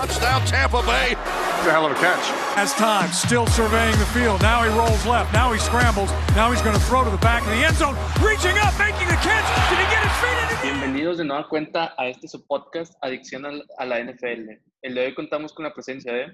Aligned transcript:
Touchdown, 0.00 0.40
Tampa 0.46 0.80
Bay. 0.88 1.12
It's 1.12 1.68
a 1.68 1.72
hell 1.76 1.84
of 1.84 1.92
a 1.92 2.00
catch. 2.00 2.24
Has 2.56 2.72
time, 2.72 3.12
still 3.12 3.46
surveying 3.46 3.92
the 3.98 4.06
field. 4.16 4.40
Now 4.40 4.64
he 4.64 4.70
rolls 4.72 5.04
left. 5.04 5.30
Now 5.34 5.52
he 5.52 5.58
scrambles. 5.60 6.08
Now 6.32 6.50
he's 6.50 6.62
going 6.62 6.72
to 6.72 6.80
throw 6.88 7.04
to 7.04 7.10
the 7.10 7.18
back 7.18 7.42
of 7.42 7.50
the 7.52 7.60
end 7.60 7.76
zone. 7.76 7.92
Reaching 8.24 8.56
up, 8.64 8.72
making 8.80 9.08
the 9.12 9.20
catch. 9.20 9.44
Did 9.68 9.76
he 9.76 9.84
get 9.92 10.00
his 10.00 10.16
feet 10.24 10.40
in? 10.40 10.80
Bienvenidos 10.80 11.18
de 11.18 11.24
nueva 11.24 11.46
cuenta 11.50 11.92
a 11.98 12.08
este 12.08 12.28
su 12.28 12.46
podcast 12.46 12.94
Adicción 13.02 13.44
a 13.44 13.84
la 13.84 14.02
NFL. 14.02 14.56
El 14.80 14.94
de 14.94 15.04
hoy 15.04 15.14
contamos 15.14 15.52
con 15.52 15.66
la 15.66 15.74
presencia 15.74 16.14
de 16.14 16.32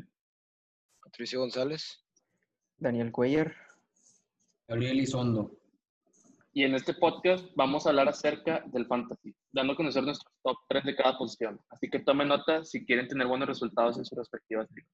Patricio 1.03 1.41
González. 1.41 2.05
Daniel 2.79 3.11
Cuellar. 3.11 3.53
Gabriel 4.69 5.01
Isondo. 5.01 5.51
y 6.53 6.63
en 6.63 6.77
este 6.77 6.95
podcast 6.95 7.45
vamos 7.57 7.85
a 7.85 7.89
hablar 7.89 8.09
acerca 8.09 8.63
del 8.67 8.87
fantasy, 8.87 9.35
dando 9.57 9.73
a 9.73 9.77
conocer 9.77 10.03
nuestros 10.05 10.31
top 10.45 10.59
3 10.69 10.85
de 10.85 10.95
cada 10.97 11.17
posición. 11.19 11.59
Así 11.71 11.89
que 11.91 11.99
tomen 12.01 12.29
nota 12.29 12.63
si 12.63 12.85
quieren 12.85 13.09
tener 13.09 13.27
buenos 13.27 13.49
resultados 13.49 13.97
en 13.99 14.05
sus 14.05 14.17
respectivas 14.19 14.69
ligas. 14.71 14.91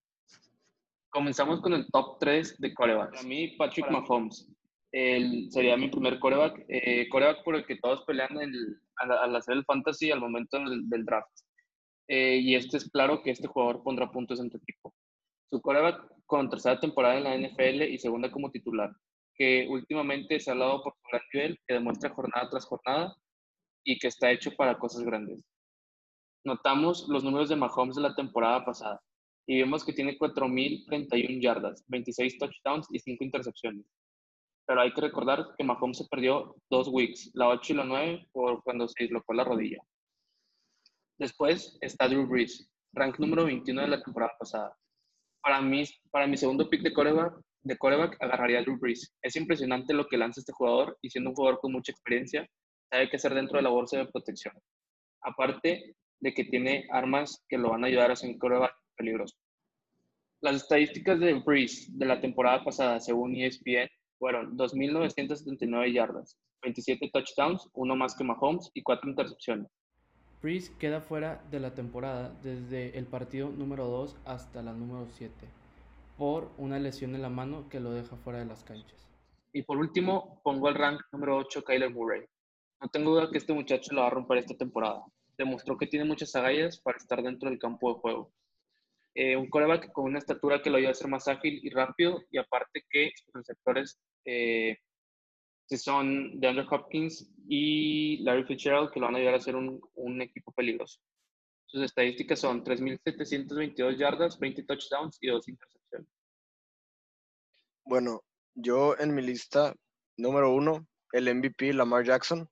Comenzamos 1.10 1.60
con 1.60 1.74
el 1.74 1.86
top 1.90 2.18
3 2.20 2.58
de 2.58 2.72
corebacks. 2.72 3.16
Para 3.18 3.28
mí, 3.28 3.48
Patrick 3.58 3.90
Mahomes 3.90 4.48
el- 4.92 5.50
sería 5.50 5.76
mi 5.76 5.88
primer 5.88 6.18
coreback, 6.18 6.64
eh, 6.68 7.08
coreback 7.08 7.42
por 7.44 7.56
el 7.56 7.66
que 7.66 7.76
todos 7.76 8.02
pelean 8.04 8.38
el- 8.40 8.78
al, 8.96 9.10
al 9.12 9.36
hacer 9.36 9.54
el 9.56 9.64
fantasy 9.64 10.10
al 10.10 10.20
momento 10.20 10.58
del, 10.58 10.88
del 10.88 11.04
draft. 11.04 11.30
Eh, 12.08 12.36
y 12.42 12.54
este 12.54 12.76
es 12.76 12.90
claro 12.90 13.22
que 13.22 13.30
este 13.30 13.48
jugador 13.48 13.82
pondrá 13.82 14.10
puntos 14.10 14.38
en 14.40 14.50
tu 14.50 14.58
equipo. 14.58 14.94
Su 15.50 15.60
coreback 15.60 15.98
con 16.26 16.48
tercera 16.48 16.78
temporada 16.78 17.16
en 17.16 17.24
la 17.24 17.34
NFL 17.34 17.82
y 17.90 17.98
segunda 17.98 18.30
como 18.30 18.50
titular, 18.50 18.90
que 19.34 19.66
últimamente 19.68 20.38
se 20.40 20.50
ha 20.50 20.52
hablado 20.52 20.82
por 20.82 20.94
su 20.94 21.00
gran 21.10 21.22
nivel, 21.32 21.58
que 21.66 21.74
demuestra 21.74 22.10
jornada 22.10 22.48
tras 22.50 22.64
jornada 22.66 23.14
y 23.84 23.98
que 23.98 24.08
está 24.08 24.30
hecho 24.30 24.50
para 24.56 24.78
cosas 24.78 25.02
grandes. 25.02 25.42
Notamos 26.44 27.06
los 27.08 27.22
números 27.22 27.48
de 27.48 27.56
Mahomes 27.56 27.96
de 27.96 28.02
la 28.02 28.14
temporada 28.14 28.64
pasada 28.64 29.00
y 29.46 29.58
vemos 29.58 29.84
que 29.84 29.92
tiene 29.92 30.18
4.031 30.18 31.40
yardas, 31.40 31.84
26 31.88 32.38
touchdowns 32.38 32.86
y 32.90 32.98
5 32.98 33.24
intercepciones. 33.24 33.86
Pero 34.66 34.80
hay 34.80 34.92
que 34.92 35.00
recordar 35.00 35.54
que 35.56 35.64
Mahomes 35.64 35.98
se 35.98 36.06
perdió 36.10 36.54
dos 36.70 36.88
weeks, 36.88 37.30
la 37.34 37.48
8 37.48 37.72
y 37.72 37.76
la 37.76 37.84
9, 37.84 38.28
por 38.32 38.62
cuando 38.62 38.88
se 38.88 39.04
dislocó 39.04 39.34
la 39.34 39.44
rodilla. 39.44 39.78
Después 41.18 41.76
está 41.80 42.08
Drew 42.08 42.26
Brees, 42.26 42.68
rank 42.94 43.18
número 43.18 43.44
21 43.44 43.82
de 43.82 43.88
la 43.88 44.02
temporada 44.02 44.32
pasada. 44.38 44.76
Para 45.42 45.60
mí, 45.60 45.84
para 46.10 46.26
mi 46.26 46.36
segundo 46.36 46.68
pick 46.68 46.82
de 46.82 46.92
coreback, 46.92 47.34
de 47.64 47.76
coreback 47.78 48.16
agarraría 48.20 48.60
a 48.60 48.62
Drew 48.62 48.78
Brees. 48.78 49.12
Es 49.22 49.36
impresionante 49.36 49.94
lo 49.94 50.06
que 50.06 50.16
lanza 50.16 50.40
este 50.40 50.52
jugador 50.52 50.96
y 51.00 51.10
siendo 51.10 51.30
un 51.30 51.36
jugador 51.36 51.60
con 51.60 51.72
mucha 51.72 51.92
experiencia, 51.92 52.48
sabe 52.92 53.08
qué 53.08 53.16
hacer 53.16 53.34
dentro 53.34 53.56
de 53.56 53.62
la 53.62 53.70
bolsa 53.70 53.96
de 53.96 54.06
protección. 54.06 54.54
Aparte 55.22 55.96
de 56.20 56.34
que 56.34 56.44
tiene 56.44 56.86
armas 56.90 57.42
que 57.48 57.56
lo 57.56 57.70
van 57.70 57.84
a 57.84 57.86
ayudar 57.86 58.10
a 58.10 58.16
ser 58.16 58.30
un 58.30 58.38
coreback 58.38 58.74
peligroso. 58.96 59.34
Las 60.42 60.56
estadísticas 60.56 61.18
de 61.18 61.34
Brees 61.34 61.88
de 61.98 62.04
la 62.04 62.20
temporada 62.20 62.62
pasada, 62.62 63.00
según 63.00 63.34
ESPN, 63.34 63.88
fueron 64.18 64.58
2.979 64.58 65.92
yardas, 65.92 66.36
27 66.62 67.10
touchdowns, 67.12 67.66
uno 67.72 67.96
más 67.96 68.14
que 68.14 68.24
Mahomes 68.24 68.70
y 68.74 68.82
cuatro 68.82 69.08
intercepciones. 69.08 69.68
Breeze 70.42 70.72
queda 70.78 71.00
fuera 71.00 71.42
de 71.50 71.60
la 71.60 71.74
temporada 71.74 72.36
desde 72.42 72.98
el 72.98 73.06
partido 73.06 73.48
número 73.50 73.86
2 73.86 74.16
hasta 74.26 74.62
la 74.62 74.72
número 74.72 75.08
7 75.12 75.32
por 76.18 76.50
una 76.58 76.78
lesión 76.78 77.14
en 77.14 77.22
la 77.22 77.30
mano 77.30 77.68
que 77.70 77.80
lo 77.80 77.92
deja 77.92 78.16
fuera 78.16 78.40
de 78.40 78.44
las 78.44 78.64
canchas. 78.64 79.08
Y 79.52 79.62
por 79.62 79.78
último, 79.78 80.40
pongo 80.42 80.68
al 80.68 80.74
rank 80.74 81.00
número 81.12 81.38
8 81.38 81.64
Kyler 81.64 81.90
Murray. 81.90 82.24
No 82.82 82.88
tengo 82.88 83.12
duda 83.12 83.30
que 83.30 83.38
este 83.38 83.52
muchacho 83.52 83.94
lo 83.94 84.00
va 84.00 84.08
a 84.08 84.10
romper 84.10 84.38
esta 84.38 84.56
temporada. 84.56 85.04
Demostró 85.38 85.78
que 85.78 85.86
tiene 85.86 86.04
muchas 86.04 86.34
agallas 86.34 86.80
para 86.80 86.98
estar 86.98 87.22
dentro 87.22 87.48
del 87.48 87.58
campo 87.58 87.94
de 87.94 88.00
juego. 88.00 88.32
Eh, 89.14 89.36
un 89.36 89.48
coreback 89.48 89.92
con 89.92 90.06
una 90.06 90.18
estatura 90.18 90.60
que 90.60 90.68
lo 90.68 90.78
ayuda 90.78 90.90
a 90.90 90.94
ser 90.94 91.06
más 91.06 91.28
ágil 91.28 91.60
y 91.62 91.70
rápido, 91.70 92.24
y 92.30 92.38
aparte 92.38 92.84
que 92.90 93.12
sus 93.14 93.32
receptores 93.34 94.00
eh, 94.24 94.78
son 95.68 96.40
DeAndre 96.40 96.66
Hopkins 96.68 97.30
y 97.46 98.18
Larry 98.24 98.44
Fitzgerald, 98.44 98.90
que 98.90 98.98
lo 98.98 99.06
van 99.06 99.14
a 99.14 99.18
ayudar 99.18 99.34
a 99.34 99.40
ser 99.40 99.54
un, 99.54 99.80
un 99.94 100.20
equipo 100.20 100.50
peligroso. 100.52 100.98
Sus 101.66 101.82
estadísticas 101.82 102.40
son 102.40 102.64
3.722 102.64 103.96
yardas, 103.96 104.38
20 104.40 104.64
touchdowns 104.64 105.18
y 105.20 105.28
2 105.28 105.48
intercepciones. 105.48 106.08
Bueno, 107.84 108.22
yo 108.54 108.98
en 108.98 109.14
mi 109.14 109.22
lista, 109.22 109.72
número 110.16 110.52
uno, 110.52 110.86
el 111.12 111.32
MVP 111.32 111.72
Lamar 111.74 112.04
Jackson. 112.04 112.48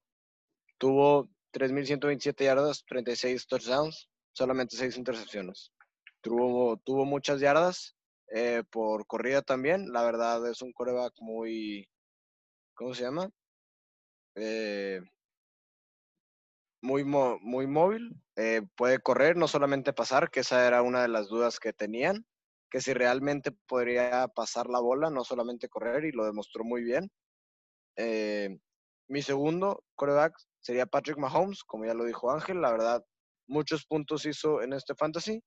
Tuvo 0.80 1.28
3.127 1.52 2.44
yardas, 2.44 2.84
36 2.86 3.46
touchdowns, 3.46 4.08
solamente 4.32 4.76
6 4.76 4.96
intercepciones. 4.96 5.72
Tuvo, 6.22 6.78
tuvo 6.78 7.04
muchas 7.04 7.40
yardas 7.40 7.94
eh, 8.32 8.62
por 8.70 9.06
corrida 9.06 9.42
también. 9.42 9.92
La 9.92 10.02
verdad 10.02 10.48
es 10.48 10.62
un 10.62 10.72
coreback 10.72 11.12
muy, 11.20 11.86
¿cómo 12.72 12.94
se 12.94 13.02
llama? 13.02 13.30
Eh, 14.36 15.02
muy, 16.80 17.04
muy 17.04 17.66
móvil. 17.66 18.16
eh, 18.36 18.62
puede 18.74 19.00
correr, 19.00 19.36
no 19.36 19.48
solamente 19.48 19.92
pasar, 19.92 20.30
que 20.30 20.40
esa 20.40 20.66
era 20.66 20.80
una 20.80 21.02
de 21.02 21.08
las 21.08 21.28
dudas 21.28 21.60
que 21.60 21.74
tenían 21.74 22.24
que 22.70 22.80
si 22.80 22.94
realmente 22.94 23.50
podría 23.50 24.28
pasar 24.28 24.68
la 24.68 24.78
bola, 24.78 25.10
no 25.10 25.24
solamente 25.24 25.68
correr, 25.68 26.04
y 26.04 26.12
lo 26.12 26.24
demostró 26.24 26.64
muy 26.64 26.82
bien. 26.84 27.10
Eh, 27.96 28.58
mi 29.08 29.22
segundo 29.22 29.82
coreback 29.96 30.38
sería 30.60 30.86
Patrick 30.86 31.18
Mahomes, 31.18 31.64
como 31.64 31.86
ya 31.86 31.94
lo 31.94 32.04
dijo 32.04 32.30
Ángel, 32.30 32.60
la 32.60 32.72
verdad, 32.72 33.04
muchos 33.46 33.84
puntos 33.86 34.26
hizo 34.26 34.62
en 34.62 34.72
este 34.72 34.94
fantasy 34.94 35.42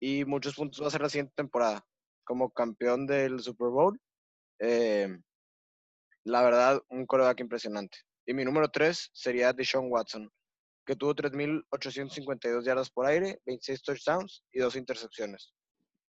y 0.00 0.24
muchos 0.24 0.54
puntos 0.54 0.82
va 0.82 0.88
a 0.88 0.90
ser 0.90 1.02
la 1.02 1.08
siguiente 1.08 1.34
temporada 1.36 1.84
como 2.24 2.50
campeón 2.50 3.06
del 3.06 3.40
Super 3.40 3.68
Bowl. 3.68 4.00
Eh, 4.58 5.08
la 6.24 6.42
verdad, 6.42 6.82
un 6.88 7.06
coreback 7.06 7.40
impresionante. 7.40 7.98
Y 8.26 8.32
mi 8.32 8.44
número 8.44 8.68
tres 8.68 9.10
sería 9.12 9.52
Deshaun 9.52 9.92
Watson, 9.92 10.30
que 10.86 10.96
tuvo 10.96 11.14
3.852 11.14 12.64
yardas 12.64 12.90
por 12.90 13.06
aire, 13.06 13.40
26 13.44 13.82
touchdowns 13.82 14.42
y 14.52 14.60
dos 14.60 14.76
intercepciones. 14.76 15.52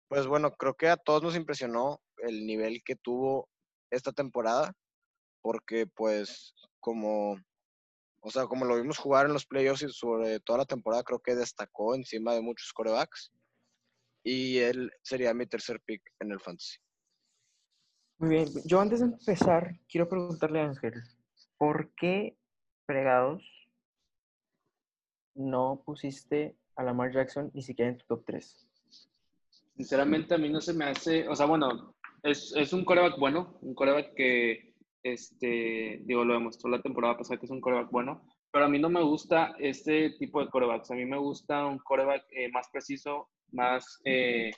Pues 0.09 0.27
bueno, 0.27 0.53
creo 0.57 0.75
que 0.75 0.89
a 0.89 0.97
todos 0.97 1.23
nos 1.23 1.37
impresionó 1.37 2.01
el 2.19 2.45
nivel 2.45 2.83
que 2.85 2.97
tuvo 2.97 3.49
esta 3.91 4.13
temporada, 4.13 4.73
porque 5.43 5.87
pues 5.87 6.55
como, 6.81 7.41
o 8.21 8.31
sea, 8.31 8.47
como 8.47 8.65
lo 8.65 8.77
vimos 8.77 8.99
jugar 8.99 9.27
en 9.27 9.33
los 9.33 9.47
playoffs 9.47 9.83
y 9.83 9.89
sobre 9.89 10.41
toda 10.41 10.61
la 10.61 10.65
temporada, 10.67 11.03
creo 11.03 11.21
que 11.21 11.35
destacó 11.35 11.95
encima 11.95 12.35
de 12.35 12.43
muchos 12.43 12.73
corebacks. 12.73 13.33
Y 14.23 14.59
él 14.59 14.93
sería 15.03 15.33
mi 15.33 15.47
tercer 15.47 15.81
pick 15.81 16.03
en 16.21 16.31
el 16.31 16.41
fantasy. 16.41 16.77
Muy 18.19 18.31
bien. 18.31 18.49
Yo 18.67 18.81
antes 18.81 19.01
de 19.01 19.07
empezar, 19.07 19.81
quiero 19.89 20.07
preguntarle 20.07 20.61
a 20.61 20.65
Ángel, 20.65 21.03
¿por 21.57 21.91
qué 21.95 22.37
fregados 22.87 23.43
no 25.35 25.83
pusiste 25.87 26.55
a 26.77 26.83
Lamar 26.83 27.13
Jackson 27.13 27.51
ni 27.55 27.63
siquiera 27.63 27.91
en 27.91 27.97
tu 27.97 28.05
top 28.07 28.25
3? 28.27 28.69
Sinceramente, 29.77 30.35
a 30.35 30.39
mí 30.39 30.51
no 30.51 30.61
se 30.61 30.75
me 30.75 30.85
hace, 30.85 31.27
o 31.27 31.35
sea, 31.35 31.47
bueno, 31.47 31.95
es, 32.23 32.53
es 32.55 32.75
un 32.75 32.85
coreback 32.85 33.19
bueno, 33.19 33.59
un 33.63 33.75
coreback 33.75 34.13
que, 34.15 34.70
este, 35.03 36.01
digo, 36.05 36.25
lo 36.25 36.35
demostró 36.35 36.71
la 36.71 36.83
temporada 36.83 37.17
pasada 37.19 37.39
que 37.39 37.47
es 37.47 37.51
un 37.53 37.61
coreback 37.61 37.91
bueno, 37.91 38.23
pero 38.53 38.65
a 38.65 38.69
mí 38.69 38.79
no 38.79 38.89
me 38.91 39.03
gusta 39.03 39.55
este 39.59 40.11
tipo 40.19 40.41
de 40.41 40.51
corebacks. 40.51 40.91
A 40.91 40.95
mí 40.95 41.05
me 41.05 41.19
gusta 41.19 41.67
un 41.67 41.79
coreback 41.79 42.25
eh, 42.31 42.49
más 42.51 42.69
preciso, 42.73 43.29
más 43.53 44.01
eh, 44.05 44.51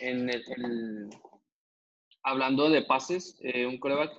en 0.00 0.28
el, 0.30 0.42
el- 0.56 1.10
hablando 2.22 2.68
de 2.70 2.82
pases, 2.82 3.38
eh, 3.42 3.66
un 3.66 3.78
coreback 3.78 4.12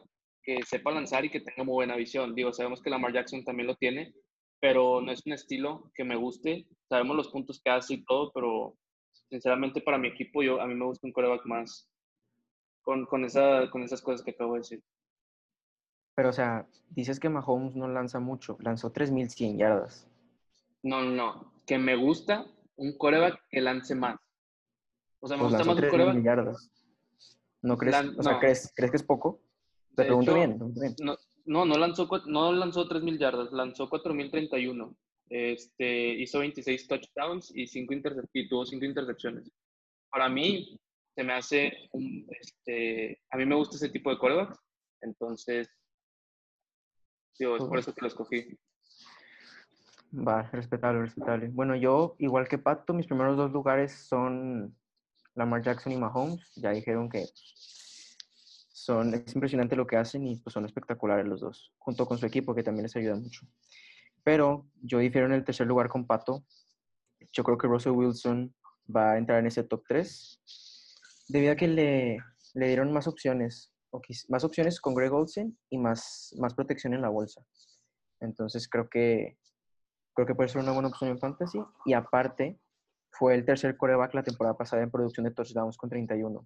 que 0.44 0.64
sepa 0.66 0.92
lanzar 0.92 1.26
y 1.26 1.30
que 1.30 1.42
tenga 1.42 1.64
muy 1.64 1.74
buena 1.74 1.96
visión. 1.96 2.34
Digo, 2.36 2.54
sabemos 2.54 2.82
que 2.82 2.90
Lamar 2.90 3.14
Jackson 3.14 3.44
también 3.44 3.68
lo 3.68 3.76
tiene, 3.76 4.14
pero 4.60 5.02
no 5.02 5.12
es 5.12 5.26
un 5.26 5.34
estilo 5.34 5.92
que 5.94 6.04
me 6.04 6.16
guste. 6.16 6.68
Sabemos 6.88 7.18
los 7.18 7.28
puntos 7.30 7.62
que 7.62 7.70
hace 7.70 7.96
y 7.96 8.06
todo, 8.06 8.32
pero 8.34 8.78
sinceramente 9.30 9.82
para 9.82 9.98
mi 9.98 10.08
equipo, 10.08 10.42
yo, 10.44 10.62
a 10.62 10.68
mí 10.68 10.74
me 10.76 10.86
gusta 10.86 11.06
un 11.08 11.14
coreback 11.14 11.46
más 11.46 11.90
con, 12.82 13.06
con, 13.06 13.26
esa, 13.26 13.70
con 13.70 13.84
esas 13.84 14.02
cosas 14.02 14.24
que 14.24 14.32
acabo 14.32 14.54
de 14.54 14.60
decir. 14.60 14.84
Pero, 16.18 16.30
o 16.30 16.34
sea, 16.34 16.66
dices 16.90 17.20
que 17.20 17.30
Mahomes 17.30 17.76
no 17.76 17.88
lanza 17.88 18.20
mucho, 18.20 18.58
lanzó 18.62 18.92
3.100 18.92 19.56
yardas. 19.60 20.08
No, 20.82 21.04
no, 21.04 21.12
no, 21.12 21.54
que 21.68 21.78
me 21.78 21.96
gusta 21.96 22.44
un 22.76 22.98
coreback 22.98 23.40
que 23.52 23.62
lance 23.62 23.94
más. 23.94 24.18
O 25.20 25.28
sea, 25.28 25.38
me 25.38 25.44
Pues 25.44 25.52
gusta 25.54 25.66
más 25.66 25.76
un 25.76 25.82
3.000 25.84 25.92
coreback. 25.92 26.24
yardas. 26.24 26.72
¿No 27.62 27.78
crees? 27.78 27.96
Lan- 27.98 28.16
o 28.18 28.24
sea, 28.24 28.32
no. 28.34 28.40
¿crees, 28.40 28.74
¿crees 28.76 28.90
que 28.90 28.98
es 28.98 29.04
poco? 29.04 29.42
Te 29.96 30.02
De 30.02 30.08
pregunto 30.08 30.32
hecho, 30.32 30.40
bien, 30.40 30.52
te 30.54 30.58
pregunto 30.58 30.82
bien. 30.82 30.96
No, 31.04 31.16
no, 31.46 31.66
no 31.66 31.78
lanzó, 31.78 32.10
no 32.26 32.52
lanzó 32.52 32.88
3.000 32.88 33.20
yardas, 33.20 33.52
lanzó 33.52 33.88
4.031. 33.88 34.96
Este, 35.30 36.14
hizo 36.16 36.40
26 36.40 36.88
touchdowns 36.88 37.56
y, 37.56 37.68
cinco 37.68 37.94
intercep- 37.94 38.28
y 38.34 38.50
tuvo 38.50 38.66
5 38.66 38.86
intercepciones. 38.86 39.52
Para 40.10 40.30
mí, 40.30 40.80
se 41.14 41.24
me 41.24 41.34
hace 41.34 41.90
un, 41.92 42.26
este, 42.42 43.22
a 43.30 43.38
mí 43.38 43.46
me 43.46 43.54
gusta 43.54 43.76
ese 43.76 43.90
tipo 43.90 44.10
de 44.10 44.18
corebacks, 44.18 44.58
entonces, 45.02 45.70
digo, 47.40 47.56
es 47.56 47.60
por 47.60 47.70
Ujú. 47.70 47.80
eso 47.80 47.94
que 47.94 48.02
lo 48.02 48.08
escogí. 48.08 48.58
Va, 50.14 50.44
respetable, 50.52 51.02
respetable. 51.02 51.50
Bueno, 51.50 51.76
yo, 51.76 52.16
igual 52.20 52.48
que 52.48 52.58
Pato, 52.58 52.94
mis 52.94 53.08
primeros 53.08 53.38
dos 53.38 53.52
lugares 53.52 53.92
son 53.92 54.76
Lamar 55.36 55.62
Jackson 55.62 55.92
y 55.92 55.98
Mahomes. 55.98 56.52
Ya 56.56 56.72
dijeron 56.72 57.10
que 57.10 57.26
son, 58.72 59.14
es 59.14 59.36
impresionante 59.36 59.76
lo 59.76 59.86
que 59.86 59.98
hacen 59.98 60.26
y 60.26 60.38
pues 60.38 60.54
son 60.54 60.66
espectaculares 60.66 61.28
los 61.28 61.42
dos, 61.42 61.74
junto 61.78 62.06
con 62.06 62.18
su 62.18 62.26
equipo 62.26 62.56
que 62.56 62.64
también 62.64 62.84
les 62.84 62.96
ayuda 62.96 63.16
mucho. 63.16 63.46
Pero 64.24 64.66
yo 64.82 65.00
difiero 65.00 65.28
en 65.28 65.34
el 65.34 65.44
tercer 65.44 65.68
lugar 65.68 65.90
con 65.90 66.08
Pato. 66.08 66.44
Yo 67.34 67.44
creo 67.44 67.58
que 67.58 67.68
Russell 67.68 67.94
Wilson 67.94 68.54
va 68.94 69.12
a 69.12 69.18
entrar 69.18 69.40
en 69.40 69.48
ese 69.48 69.64
top 69.64 69.84
3 69.88 70.40
debido 71.28 71.52
a 71.52 71.56
que 71.56 71.68
le, 71.68 72.18
le 72.54 72.68
dieron 72.68 72.92
más 72.94 73.08
opciones, 73.08 73.74
más 74.30 74.44
opciones 74.44 74.80
con 74.82 74.94
Greg 74.94 75.14
Olsen 75.14 75.58
y 75.70 75.78
más, 75.78 76.34
más 76.38 76.54
protección 76.54 76.94
en 76.94 77.02
la 77.02 77.10
bolsa. 77.10 77.46
Entonces 78.20 78.68
creo 78.68 78.90
que 78.90 79.38
creo 80.18 80.26
que 80.26 80.34
puede 80.34 80.50
ser 80.50 80.64
una 80.64 80.72
buena 80.72 80.88
opción 80.88 81.12
en 81.12 81.20
fantasy. 81.20 81.60
Y 81.86 81.94
aparte, 81.94 82.60
fue 83.12 83.36
el 83.36 83.46
tercer 83.46 83.78
coreback 83.78 84.16
la 84.16 84.24
temporada 84.24 84.58
pasada 84.58 84.82
en 84.82 84.90
producción 84.90 85.26
de 85.26 85.32
touchdowns 85.32 85.78
con 85.78 85.92
31 85.92 86.44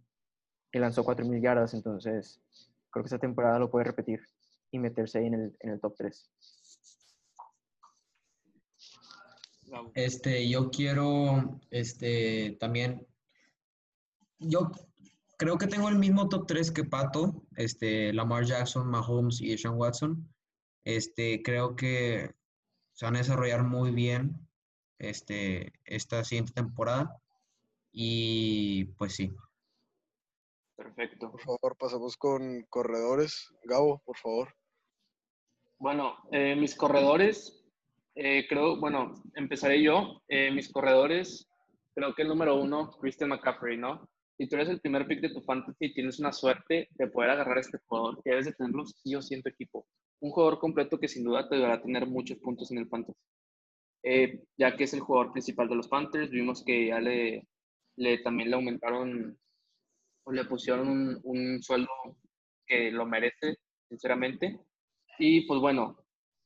y 0.73 0.79
lanzó 0.79 1.05
4.000 1.05 1.41
yardas. 1.41 1.73
Entonces, 1.73 2.41
creo 2.89 3.03
que 3.03 3.07
esta 3.07 3.17
temporada 3.17 3.59
lo 3.59 3.71
puede 3.71 3.85
repetir 3.85 4.19
y 4.71 4.79
meterse 4.79 5.19
ahí 5.19 5.27
en 5.27 5.35
el, 5.35 5.57
en 5.61 5.69
el 5.69 5.79
top 5.79 5.95
3. 5.97 6.31
Gabo. 9.67 9.91
Este, 9.95 10.49
yo 10.49 10.69
quiero, 10.69 11.61
este, 11.69 12.57
también, 12.59 13.07
yo 14.37 14.69
creo 15.41 15.57
que 15.57 15.65
tengo 15.65 15.89
el 15.89 15.97
mismo 15.97 16.29
top 16.29 16.45
3 16.45 16.69
que 16.69 16.83
Pato, 16.83 17.33
este, 17.55 18.13
Lamar 18.13 18.45
Jackson, 18.45 18.87
Mahomes 18.87 19.41
y 19.41 19.57
Sean 19.57 19.73
Watson. 19.73 20.31
Este, 20.83 21.41
creo 21.41 21.75
que 21.75 22.35
se 22.93 23.05
van 23.05 23.15
a 23.15 23.19
desarrollar 23.19 23.63
muy 23.63 23.89
bien, 23.89 24.47
este, 24.99 25.73
esta 25.83 26.23
siguiente 26.23 26.53
temporada. 26.53 27.19
Y 27.91 28.85
pues 28.99 29.15
sí. 29.15 29.33
Perfecto. 30.75 31.31
Por 31.31 31.41
favor, 31.41 31.75
pasamos 31.75 32.17
con 32.17 32.61
corredores. 32.69 33.51
Gabo, 33.63 33.99
por 34.05 34.17
favor. 34.17 34.53
Bueno, 35.79 36.17
eh, 36.31 36.55
mis 36.55 36.75
corredores, 36.75 37.65
eh, 38.13 38.45
creo, 38.47 38.79
bueno, 38.79 39.15
empezaré 39.33 39.81
yo. 39.81 40.21
Eh, 40.27 40.51
mis 40.51 40.71
corredores, 40.71 41.49
creo 41.95 42.13
que 42.13 42.21
el 42.21 42.27
número 42.27 42.57
uno, 42.57 42.91
Christian 42.99 43.31
McCaffrey, 43.31 43.75
¿no? 43.75 44.07
Si 44.37 44.47
tú 44.47 44.55
eres 44.55 44.69
el 44.69 44.81
primer 44.81 45.07
pick 45.07 45.21
de 45.21 45.29
tu 45.29 45.41
fantasy, 45.41 45.93
tienes 45.93 46.19
una 46.19 46.31
suerte 46.31 46.87
de 46.91 47.07
poder 47.07 47.31
agarrar 47.31 47.57
a 47.57 47.61
este 47.61 47.77
jugador, 47.85 48.21
que 48.23 48.31
debes 48.31 48.45
de 48.45 48.53
tenerlo 48.53 48.85
sí 48.85 49.15
o 49.15 49.21
sí 49.21 49.35
en 49.35 49.43
tu 49.43 49.49
equipo. 49.49 49.85
Un 50.19 50.31
jugador 50.31 50.59
completo 50.59 50.99
que 50.99 51.07
sin 51.07 51.23
duda 51.23 51.47
te 51.47 51.55
ayudará 51.55 51.75
a 51.75 51.81
tener 51.81 52.07
muchos 52.07 52.37
puntos 52.39 52.71
en 52.71 52.79
el 52.79 52.87
fantasy. 52.87 53.19
Eh, 54.03 54.43
ya 54.57 54.75
que 54.75 54.85
es 54.85 54.93
el 54.93 55.01
jugador 55.01 55.31
principal 55.31 55.69
de 55.69 55.75
los 55.75 55.87
Panthers, 55.87 56.31
vimos 56.31 56.63
que 56.63 56.87
ya 56.87 56.99
le, 56.99 57.47
le 57.97 58.17
también 58.19 58.49
le 58.49 58.55
aumentaron 58.55 59.37
o 60.23 60.31
le 60.31 60.45
pusieron 60.45 60.89
un, 60.89 61.19
un 61.23 61.61
sueldo 61.61 61.89
que 62.65 62.91
lo 62.91 63.05
merece, 63.05 63.57
sinceramente. 63.89 64.59
Y 65.19 65.41
pues 65.41 65.59
bueno, 65.59 65.97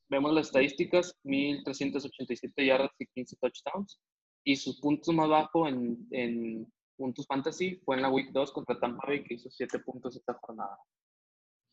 vemos 0.09 0.33
las 0.33 0.47
estadísticas, 0.47 1.15
1.387 1.23 2.65
yardas 2.65 2.91
y 2.99 3.05
15 3.07 3.35
touchdowns. 3.37 3.99
Y 4.43 4.55
sus 4.57 4.79
puntos 4.79 5.13
más 5.15 5.29
bajos 5.29 5.69
en, 5.69 6.07
en 6.11 6.73
puntos 6.95 7.25
fantasy 7.27 7.79
fue 7.85 7.95
en 7.95 8.01
la 8.01 8.09
Week 8.09 8.29
2 8.31 8.51
contra 8.51 8.79
Tampa 8.79 9.05
Bay, 9.07 9.23
que 9.23 9.35
hizo 9.35 9.49
7 9.49 9.79
puntos 9.79 10.15
esta 10.15 10.33
jornada. 10.41 10.77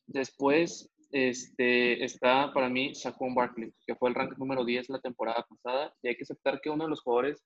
Después 0.07 0.91
este, 1.11 2.05
está 2.05 2.53
para 2.53 2.69
mí 2.69 2.95
Saquon 2.95 3.35
Barkley, 3.35 3.73
que 3.87 3.95
fue 3.95 4.09
el 4.09 4.15
rank 4.15 4.37
número 4.39 4.65
10 4.65 4.89
la 4.91 5.01
temporada 5.01 5.47
pasada. 5.49 5.95
Y 6.03 6.09
hay 6.09 6.17
que 6.17 6.25
aceptar 6.25 6.61
que 6.61 6.71
uno 6.71 6.85
de 6.85 6.91
los 6.91 7.03
jugadores 7.03 7.45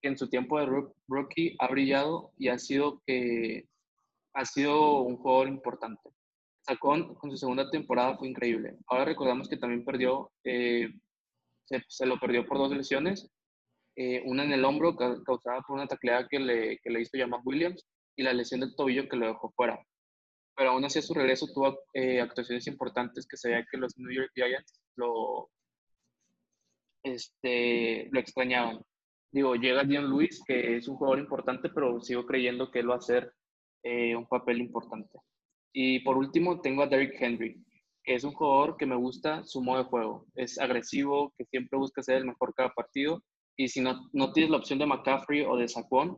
que 0.00 0.08
en 0.08 0.16
su 0.16 0.28
tiempo 0.28 0.58
de 0.58 0.66
roo- 0.66 0.94
rookie 1.08 1.56
ha 1.58 1.68
brillado 1.68 2.32
y 2.36 2.48
ha 2.48 2.58
sido, 2.58 3.02
que, 3.06 3.66
ha 4.34 4.44
sido 4.44 5.02
un 5.02 5.16
jugador 5.16 5.48
importante. 5.48 6.10
Sacón 6.62 7.14
con 7.16 7.30
su 7.30 7.36
segunda 7.36 7.68
temporada 7.70 8.16
fue 8.16 8.28
increíble. 8.28 8.76
Ahora 8.86 9.04
recordamos 9.04 9.48
que 9.48 9.56
también 9.56 9.84
perdió, 9.84 10.30
eh, 10.44 10.88
se, 11.64 11.82
se 11.88 12.06
lo 12.06 12.18
perdió 12.20 12.46
por 12.46 12.58
dos 12.58 12.70
lesiones, 12.70 13.30
eh, 14.00 14.22
una 14.24 14.44
en 14.44 14.52
el 14.52 14.64
hombro 14.64 14.94
ca- 14.96 15.18
causada 15.26 15.60
por 15.62 15.74
una 15.76 15.86
tacleada 15.88 16.28
que 16.28 16.38
le, 16.38 16.78
que 16.78 16.90
le 16.90 17.00
hizo 17.02 17.18
Jamal 17.18 17.40
Williams 17.44 17.84
y 18.16 18.22
la 18.22 18.32
lesión 18.32 18.60
del 18.60 18.74
tobillo 18.76 19.08
que 19.08 19.16
lo 19.16 19.26
dejó 19.26 19.50
fuera. 19.56 19.76
Pero 20.56 20.70
aún 20.70 20.84
así 20.84 20.98
a 21.00 21.02
su 21.02 21.14
regreso 21.14 21.46
tuvo 21.54 21.78
eh, 21.94 22.20
actuaciones 22.20 22.66
importantes 22.66 23.26
que 23.26 23.36
se 23.36 23.64
que 23.70 23.76
los 23.76 23.96
New 23.96 24.12
York 24.12 24.30
Giants 24.34 24.80
lo, 24.96 25.50
este, 27.02 28.08
lo 28.10 28.20
extrañaban. 28.20 28.80
Digo, 29.30 29.54
llega 29.56 29.84
Dion 29.84 30.08
Lewis, 30.10 30.42
que 30.46 30.76
es 30.76 30.88
un 30.88 30.96
jugador 30.96 31.18
importante, 31.18 31.68
pero 31.68 32.00
sigo 32.00 32.24
creyendo 32.24 32.70
que 32.70 32.78
él 32.80 32.90
va 32.90 32.94
a 32.94 32.98
hacer 32.98 33.32
eh, 33.82 34.16
un 34.16 34.26
papel 34.26 34.60
importante. 34.60 35.18
Y 35.72 36.00
por 36.00 36.16
último, 36.16 36.60
tengo 36.60 36.82
a 36.82 36.86
Derrick 36.86 37.20
Henry, 37.20 37.62
que 38.02 38.14
es 38.14 38.24
un 38.24 38.32
jugador 38.32 38.76
que 38.76 38.86
me 38.86 38.96
gusta 38.96 39.44
su 39.44 39.62
modo 39.62 39.78
de 39.82 39.90
juego. 39.90 40.26
Es 40.34 40.58
agresivo, 40.58 41.34
que 41.36 41.44
siempre 41.44 41.78
busca 41.78 42.02
ser 42.02 42.16
el 42.16 42.24
mejor 42.24 42.54
cada 42.54 42.70
partido. 42.70 43.22
Y 43.58 43.68
si 43.68 43.80
no, 43.80 44.08
no 44.12 44.32
tienes 44.32 44.50
la 44.50 44.58
opción 44.58 44.78
de 44.78 44.86
McCaffrey 44.86 45.42
o 45.42 45.56
de 45.56 45.68
Saquon, 45.68 46.16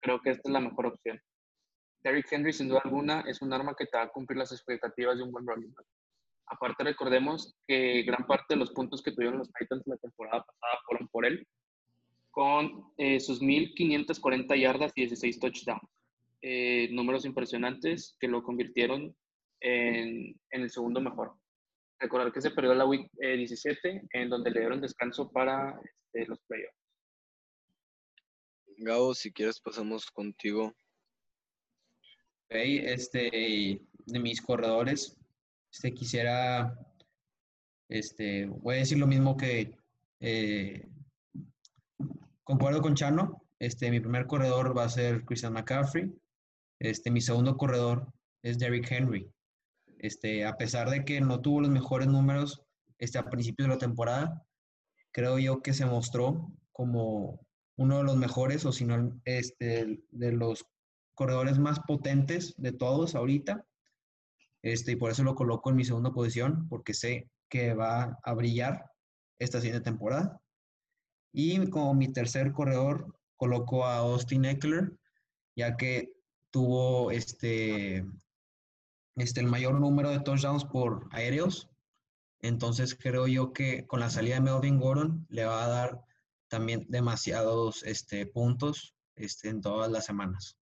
creo 0.00 0.20
que 0.20 0.30
esta 0.30 0.48
es 0.48 0.52
la 0.52 0.60
mejor 0.60 0.86
opción. 0.86 1.18
Derrick 2.02 2.30
Henry, 2.30 2.52
sin 2.52 2.68
duda 2.68 2.82
alguna, 2.84 3.22
es 3.22 3.40
un 3.40 3.52
arma 3.52 3.74
que 3.74 3.86
te 3.86 3.96
va 3.96 4.04
a 4.04 4.08
cumplir 4.08 4.38
las 4.38 4.52
expectativas 4.52 5.16
de 5.16 5.22
un 5.22 5.32
buen 5.32 5.46
running 5.46 5.72
back. 5.72 5.86
Aparte, 6.46 6.84
recordemos 6.84 7.54
que 7.66 8.02
gran 8.02 8.26
parte 8.26 8.52
de 8.54 8.56
los 8.56 8.70
puntos 8.72 9.02
que 9.02 9.12
tuvieron 9.12 9.38
los 9.38 9.50
Titans 9.52 9.82
la 9.86 9.96
temporada 9.96 10.44
pasada 10.44 10.80
fueron 10.86 11.08
por 11.08 11.24
él, 11.24 11.46
con 12.30 12.92
eh, 12.98 13.18
sus 13.18 13.40
1.540 13.40 14.60
yardas 14.60 14.92
y 14.94 15.06
16 15.06 15.40
touchdowns 15.40 15.88
eh, 16.42 16.88
números 16.90 17.24
impresionantes 17.24 18.18
que 18.20 18.28
lo 18.28 18.42
convirtieron 18.42 19.16
en, 19.60 20.38
en, 20.50 20.62
el 20.62 20.68
segundo 20.68 21.00
mejor. 21.00 21.32
Recordar 22.00 22.32
que 22.32 22.40
se 22.40 22.50
perdió 22.50 22.74
la 22.74 22.86
Week 22.86 23.08
eh, 23.18 23.36
17, 23.36 24.02
en 24.12 24.28
donde 24.28 24.50
le 24.50 24.60
dieron 24.60 24.80
descanso 24.80 25.30
para 25.30 25.80
este, 25.82 26.26
los 26.26 26.40
playoffs. 26.46 26.76
Gabo, 28.78 29.14
si 29.14 29.32
quieres 29.32 29.60
pasamos 29.60 30.10
contigo. 30.10 30.74
Ok, 32.46 32.56
este, 32.56 33.80
de 34.06 34.18
mis 34.18 34.42
corredores, 34.42 35.16
este, 35.72 35.94
quisiera, 35.94 36.76
este, 37.88 38.46
voy 38.46 38.76
a 38.76 38.78
decir 38.78 38.98
lo 38.98 39.06
mismo 39.06 39.36
que, 39.36 39.76
eh, 40.20 40.86
concuerdo 42.42 42.82
con 42.82 42.94
Chano, 42.94 43.44
este, 43.58 43.90
mi 43.90 44.00
primer 44.00 44.26
corredor 44.26 44.76
va 44.76 44.84
a 44.84 44.88
ser 44.88 45.24
Christian 45.24 45.54
McCaffrey, 45.54 46.12
este, 46.78 47.10
mi 47.10 47.20
segundo 47.20 47.56
corredor 47.56 48.12
es 48.42 48.58
Derrick 48.58 48.90
Henry. 48.90 49.33
Este, 50.04 50.44
a 50.44 50.58
pesar 50.58 50.90
de 50.90 51.02
que 51.06 51.22
no 51.22 51.40
tuvo 51.40 51.62
los 51.62 51.70
mejores 51.70 52.08
números 52.08 52.62
este, 52.98 53.16
a 53.16 53.30
principios 53.30 53.66
de 53.66 53.74
la 53.74 53.80
temporada, 53.80 54.46
creo 55.12 55.38
yo 55.38 55.62
que 55.62 55.72
se 55.72 55.86
mostró 55.86 56.52
como 56.72 57.40
uno 57.76 57.96
de 57.96 58.04
los 58.04 58.14
mejores, 58.14 58.66
o 58.66 58.72
si 58.72 58.84
no, 58.84 59.18
este, 59.24 60.02
de 60.10 60.32
los 60.32 60.66
corredores 61.14 61.58
más 61.58 61.80
potentes 61.80 62.54
de 62.58 62.72
todos 62.72 63.14
ahorita. 63.14 63.64
Este, 64.60 64.92
y 64.92 64.96
por 64.96 65.10
eso 65.10 65.22
lo 65.22 65.34
coloco 65.34 65.70
en 65.70 65.76
mi 65.76 65.86
segunda 65.86 66.12
posición, 66.12 66.68
porque 66.68 66.92
sé 66.92 67.30
que 67.48 67.72
va 67.72 68.18
a 68.22 68.34
brillar 68.34 68.84
esta 69.38 69.58
siguiente 69.62 69.84
temporada. 69.84 70.38
Y 71.32 71.66
como 71.70 71.94
mi 71.94 72.12
tercer 72.12 72.52
corredor, 72.52 73.16
coloco 73.38 73.86
a 73.86 74.00
Austin 74.00 74.44
Eckler, 74.44 74.92
ya 75.56 75.78
que 75.78 76.12
tuvo 76.50 77.10
este, 77.10 78.04
este, 79.16 79.40
el 79.40 79.46
mayor 79.46 79.80
número 79.80 80.10
de 80.10 80.20
touchdowns 80.20 80.64
por 80.64 81.08
aéreos. 81.10 81.70
Entonces 82.40 82.94
creo 82.94 83.26
yo 83.26 83.52
que 83.52 83.86
con 83.86 84.00
la 84.00 84.10
salida 84.10 84.34
de 84.34 84.42
Melvin 84.42 84.78
Gordon 84.78 85.26
le 85.30 85.44
va 85.44 85.64
a 85.64 85.68
dar 85.68 86.00
también 86.48 86.86
demasiados 86.88 87.82
este, 87.84 88.26
puntos 88.26 88.94
este, 89.16 89.48
en 89.48 89.60
todas 89.60 89.90
las 89.90 90.04
semanas. 90.04 90.58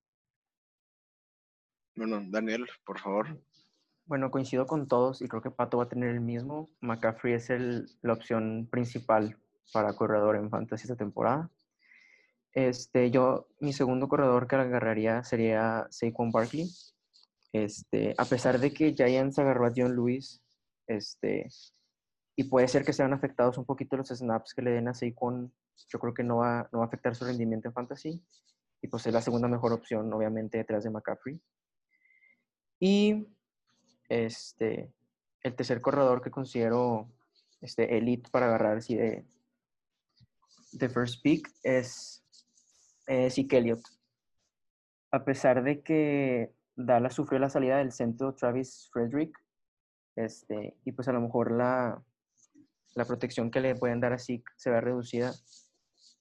Bueno, 1.95 2.23
Daniel, 2.31 2.67
por 2.85 2.99
favor. 2.99 3.43
Bueno, 4.07 4.31
coincido 4.31 4.67
con 4.67 4.89
todos 4.89 5.23
y 5.23 5.29
creo 5.29 5.43
que 5.43 5.51
Pato 5.51 5.79
va 5.79 5.85
a 5.85 5.89
tener 5.89 6.11
el 6.11 6.21
mismo. 6.21 6.71
McCaffrey 6.81 7.35
es 7.35 7.51
el, 7.51 7.87
la 8.03 8.15
opción 8.15 8.69
principal 8.71 9.39
para 9.73 9.95
corredor 9.95 10.37
en 10.37 10.51
fantasy 10.51 10.85
esta 10.85 10.97
temporada. 10.97 11.51
Este, 12.53 13.11
yo, 13.11 13.49
mi 13.61 13.73
segundo 13.73 14.09
corredor 14.09 14.47
que 14.47 14.57
agarraría 14.57 15.25
sería 15.25 15.87
Saquon 15.91 16.31
Barkley. 16.31 16.69
Este, 17.53 18.15
a 18.17 18.25
pesar 18.25 18.59
de 18.59 18.73
que 18.73 18.95
Giants 18.95 19.39
agarró 19.39 19.67
a 19.67 19.73
John 19.77 19.95
Lewis, 19.95 20.43
este, 20.87 21.49
y 22.35 22.45
puede 22.45 22.67
ser 22.69 22.85
que 22.85 22.93
sean 22.93 23.13
afectados 23.13 23.59
un 23.59 23.65
poquito 23.65 23.97
los 23.97 24.09
snaps 24.09 24.55
que 24.55 24.63
le 24.63 24.71
den 24.71 24.89
a 24.89 24.95
Saquon, 24.95 25.53
yo 25.89 25.99
creo 25.99 26.15
que 26.15 26.25
no 26.25 26.39
va, 26.39 26.69
no 26.73 26.79
va 26.79 26.85
a 26.85 26.89
afectar 26.89 27.15
su 27.15 27.25
rendimiento 27.25 27.69
en 27.69 27.75
fantasy. 27.75 28.23
Y 28.81 28.89
pues 28.89 29.07
es 29.07 29.13
la 29.13 29.23
segunda 29.23 29.49
mejor 29.49 29.73
opción, 29.73 30.13
obviamente, 30.13 30.59
detrás 30.59 30.83
de 30.85 30.91
McCaffrey. 30.91 31.41
Y 32.81 33.29
este, 34.09 34.93
el 35.43 35.55
tercer 35.55 35.81
corredor 35.81 36.21
que 36.21 36.31
considero 36.31 37.09
este, 37.61 37.97
elite 37.97 38.29
para 38.31 38.47
agarrar 38.47 38.79
así 38.79 38.97
de, 38.97 39.25
first 40.89 41.23
pick 41.23 41.49
es 41.63 42.25
Zeke 43.07 43.59
Elliott. 43.59 43.83
A 45.13 45.25
pesar 45.25 45.63
de 45.63 45.83
que 45.83 46.53
Dallas 46.75 47.15
sufrió 47.15 47.39
la 47.39 47.51
salida 47.51 47.79
del 47.79 47.93
centro 47.93 48.35
Travis 48.35 48.89
Frederick, 48.93 49.37
este, 50.17 50.77
y 50.85 50.93
pues 50.93 51.09
a 51.09 51.13
lo 51.13 51.21
mejor 51.21 51.53
la, 51.53 52.03
la 52.95 53.05
protección 53.05 53.51
que 53.51 53.61
le 53.61 53.75
pueden 53.75 54.01
dar 54.01 54.13
a 54.13 54.19
Zeke 54.19 54.51
se 54.57 54.71
ve 54.71 54.81
reducida, 54.81 55.33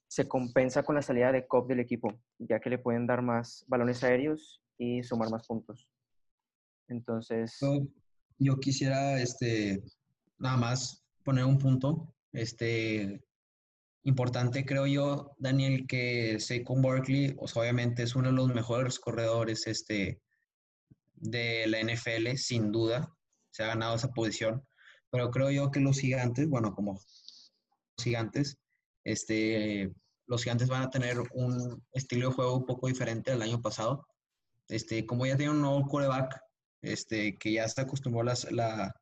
se 0.07 0.27
compensa 0.27 0.83
con 0.83 0.95
la 0.95 1.01
salida 1.01 1.31
de 1.31 1.47
Cobb 1.47 1.67
del 1.67 1.79
equipo, 1.79 2.19
ya 2.37 2.59
que 2.59 2.69
le 2.69 2.77
pueden 2.77 3.07
dar 3.07 3.21
más 3.21 3.65
balones 3.67 4.03
aéreos 4.03 4.61
y 4.77 5.03
sumar 5.03 5.29
más 5.29 5.47
puntos. 5.47 5.87
Entonces, 6.87 7.57
Yo, 8.37 8.59
quisiera, 8.59 9.21
este, 9.21 9.81
nada 10.37 10.57
más 10.57 11.05
poner 11.23 11.45
un 11.45 11.57
punto, 11.57 12.13
este, 12.33 13.23
importante 14.03 14.65
creo 14.65 14.87
yo, 14.87 15.35
Daniel, 15.37 15.85
que 15.87 16.39
Saquon 16.39 16.81
Barkley, 16.81 17.35
o 17.37 17.47
sea, 17.47 17.61
obviamente 17.61 18.03
es 18.03 18.15
uno 18.15 18.29
de 18.29 18.35
los 18.35 18.53
mejores 18.53 18.99
corredores, 18.99 19.67
este, 19.67 20.21
de 21.21 21.67
la 21.67 21.79
NFL, 21.79 22.35
sin 22.35 22.71
duda, 22.71 23.13
se 23.51 23.63
ha 23.63 23.67
ganado 23.67 23.95
esa 23.95 24.09
posición, 24.11 24.65
pero 25.09 25.29
creo 25.31 25.51
yo 25.51 25.71
que 25.71 25.79
los 25.79 25.99
gigantes, 25.99 26.47
bueno, 26.49 26.73
como 26.73 26.93
los 26.93 27.53
gigantes, 27.97 28.57
este, 29.03 29.91
los 30.27 30.43
gigantes 30.43 30.67
van 30.67 30.83
a 30.83 30.89
tener 30.89 31.19
un 31.33 31.83
estilo 31.93 32.29
de 32.29 32.35
juego 32.35 32.57
un 32.57 32.65
poco 32.65 32.87
diferente 32.87 33.31
al 33.31 33.41
año 33.41 33.61
pasado. 33.61 34.05
Este, 34.67 35.05
como 35.05 35.25
ya 35.25 35.35
tienen 35.35 35.55
un 35.55 35.61
nuevo 35.61 35.87
quarterback, 35.87 36.39
este, 36.81 37.37
que 37.37 37.53
ya 37.53 37.67
se 37.67 37.81
acostumbró 37.81 38.23
la, 38.23 38.93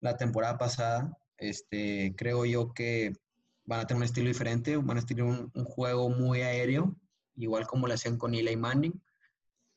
la 0.00 0.16
temporada 0.16 0.58
pasada, 0.58 1.16
este, 1.38 2.14
creo 2.16 2.44
yo 2.44 2.72
que 2.72 3.12
van 3.64 3.80
a 3.80 3.86
tener 3.86 3.98
un 3.98 4.04
estilo 4.04 4.28
diferente, 4.28 4.76
van 4.76 4.98
a 4.98 5.06
tener 5.06 5.24
un, 5.24 5.50
un 5.54 5.64
juego 5.64 6.08
muy 6.08 6.42
aéreo, 6.42 6.96
igual 7.36 7.66
como 7.66 7.86
lo 7.86 7.94
hacían 7.94 8.18
con 8.18 8.34
Eli 8.34 8.56
Manning. 8.56 9.00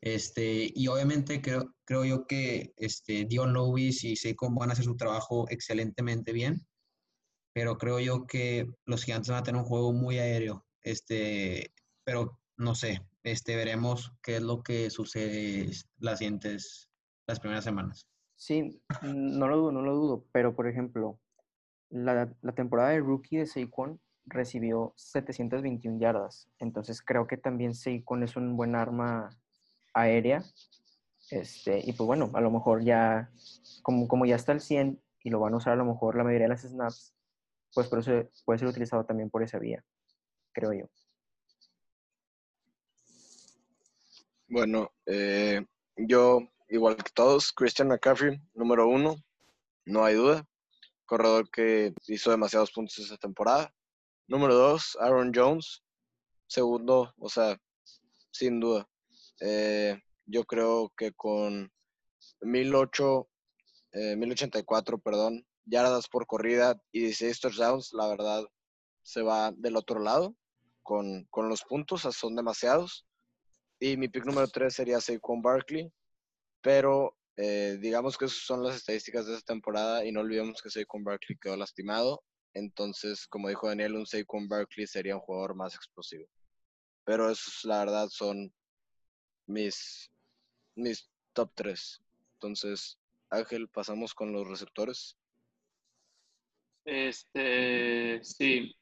Este, 0.02 0.72
y 0.74 0.88
obviamente 0.88 1.42
creo, 1.42 1.76
creo 1.86 2.04
yo 2.06 2.26
que 2.26 2.74
este, 2.78 3.26
Dion 3.26 3.54
Lewis 3.54 4.04
y 4.04 4.16
Saquon 4.16 4.56
van 4.56 4.72
a 4.72 4.74
hacer 4.74 4.86
su 4.86 4.98
trabajo 4.98 5.48
excelentemente 5.50 6.34
bien, 6.34 6.66
pero 7.54 7.78
creo 7.78 8.00
yo 8.00 8.26
que 8.26 8.68
los 8.86 9.04
gigantes 9.04 9.30
van 9.30 9.40
a 9.40 9.44
tener 9.44 9.62
un 9.62 9.68
juego 9.68 9.94
muy 9.94 10.18
aéreo. 10.18 10.66
Este, 10.82 11.72
pero 12.04 12.40
no 12.58 12.74
sé, 12.74 13.06
este, 13.24 13.56
veremos 13.56 14.12
qué 14.24 14.38
es 14.38 14.42
lo 14.42 14.64
que 14.64 14.90
sucede 14.90 15.70
las 16.00 16.18
siguientes, 16.18 16.90
las 17.28 17.40
primeras 17.40 17.64
semanas. 17.64 18.08
sí, 18.36 18.82
no 19.04 19.48
lo 19.48 19.58
dudo, 19.58 19.72
no 19.72 19.82
lo 19.84 19.96
dudo, 19.96 20.26
pero 20.32 20.56
por 20.56 20.68
ejemplo, 20.68 21.20
la, 21.90 22.34
la 22.42 22.56
temporada 22.56 22.90
de 22.90 23.02
rookie 23.02 23.38
de 23.38 23.46
Saquon 23.46 24.02
recibió 24.26 24.94
721 24.98 26.00
yardas, 26.00 26.50
entonces 26.58 27.04
creo 27.04 27.28
que 27.28 27.38
también 27.38 27.76
Saquon 27.76 28.24
es 28.24 28.36
un 28.36 28.58
buen 28.58 28.76
arma 28.76 29.30
aérea. 29.94 30.44
Este, 31.30 31.80
y 31.80 31.94
pues 31.94 32.06
bueno, 32.06 32.30
a 32.34 32.42
lo 32.42 32.52
mejor 32.52 32.84
ya, 32.84 33.32
como, 33.84 34.08
como 34.08 34.26
ya 34.26 34.36
está 34.36 34.52
el 34.52 34.62
100 34.62 35.02
y 35.24 35.30
lo 35.30 35.40
van 35.40 35.54
a 35.54 35.58
usar 35.58 35.74
a 35.74 35.78
lo 35.78 35.86
mejor 35.86 36.16
la 36.16 36.24
mayoría 36.24 36.48
de 36.48 36.54
las 36.54 36.62
snaps, 36.62 37.14
pues 37.74 37.88
por 37.88 38.00
eso 38.00 38.12
puede 38.46 38.60
ser 38.60 38.68
utilizado 38.68 39.06
también 39.06 39.30
por 39.30 39.44
esa 39.44 39.60
vía, 39.60 39.84
creo 40.52 40.74
yo. 40.74 40.86
Bueno, 44.48 44.92
eh, 45.06 45.66
yo, 45.96 46.42
igual 46.68 46.98
que 46.98 47.12
todos, 47.14 47.54
Christian 47.54 47.88
McCaffrey, 47.88 48.42
número 48.54 48.88
uno, 48.88 49.16
no 49.86 50.04
hay 50.04 50.16
duda. 50.16 50.46
Corredor 51.06 51.50
que 51.50 51.94
hizo 52.08 52.32
demasiados 52.32 52.72
puntos 52.72 53.00
esta 53.00 53.18
temporada. 53.18 53.74
Número 54.28 54.54
dos, 54.54 54.98
Aaron 55.00 55.32
Jones, 55.34 55.84
segundo, 56.48 57.14
o 57.18 57.30
sea, 57.30 57.58
sin 58.32 58.60
duda. 58.60 58.88
Eh, 59.42 60.00
yo 60.26 60.44
creo 60.46 60.94
que 60.96 61.12
con 61.14 61.72
1008, 62.42 63.28
eh, 63.94 64.16
1084, 64.16 65.00
perdón, 65.00 65.46
yardas 65.66 66.08
por 66.08 66.28
corrida 66.28 66.80
y 66.92 67.02
16 67.02 67.40
touchdowns, 67.42 67.94
la 67.94 68.08
verdad 68.08 68.44
se 69.02 69.22
va 69.22 69.52
del 69.52 69.76
otro 69.76 70.00
lado 70.00 70.36
con, 70.84 71.26
con 71.30 71.50
los 71.50 71.64
puntos, 71.64 72.02
son 72.02 72.36
demasiados. 72.36 73.06
Y 73.80 73.98
mi 73.98 74.08
pick 74.10 74.26
número 74.26 74.48
3 74.48 74.74
sería 74.74 75.02
Saquon 75.02 75.42
Barkley, 75.42 75.92
pero 76.62 77.18
eh, 77.36 77.78
digamos 77.82 78.18
que 78.18 78.26
esas 78.26 78.44
son 78.44 78.64
las 78.64 78.76
estadísticas 78.76 79.26
de 79.26 79.36
esta 79.36 79.54
temporada 79.54 80.06
y 80.06 80.12
no 80.12 80.20
olvidemos 80.20 80.62
que 80.62 80.70
Saquon 80.70 81.04
Barkley 81.04 81.38
quedó 81.40 81.58
lastimado. 81.58 82.24
Entonces, 82.54 83.26
como 83.28 83.50
dijo 83.50 83.68
Daniel, 83.68 83.96
un 83.96 84.06
Saquon 84.06 84.48
Barkley 84.48 84.86
sería 84.86 85.16
un 85.16 85.22
jugador 85.22 85.56
más 85.56 85.74
explosivo. 85.74 86.28
Pero 87.06 87.32
esos, 87.32 87.64
la 87.64 87.80
verdad, 87.80 88.10
son 88.10 88.54
mis, 89.52 90.12
mis 90.76 91.10
top 91.34 91.52
3. 91.56 92.02
Entonces, 92.34 92.98
Ángel, 93.30 93.68
pasamos 93.70 94.14
con 94.14 94.32
los 94.32 94.48
receptores. 94.48 95.18
Este, 96.86 98.24
sí. 98.24 98.76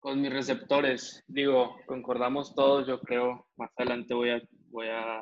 Con 0.00 0.22
mis 0.22 0.32
receptores, 0.32 1.22
digo, 1.26 1.76
concordamos 1.86 2.54
todos, 2.54 2.86
yo 2.86 3.00
creo. 3.00 3.46
Más 3.56 3.70
adelante 3.76 4.14
voy 4.14 4.30
a, 4.30 4.42
voy 4.70 4.88
a, 4.88 5.20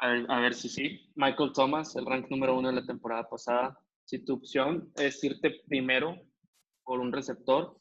ver, 0.00 0.26
a 0.30 0.40
ver 0.40 0.54
si 0.54 0.68
sí. 0.68 1.10
Michael 1.16 1.52
Thomas, 1.52 1.96
el 1.96 2.06
rank 2.06 2.30
número 2.30 2.56
uno 2.56 2.68
de 2.68 2.80
la 2.80 2.86
temporada 2.86 3.28
pasada. 3.28 3.78
Si 4.04 4.24
tu 4.24 4.34
opción 4.34 4.92
es 4.96 5.22
irte 5.24 5.62
primero 5.66 6.20
por 6.84 7.00
un 7.00 7.12
receptor, 7.12 7.76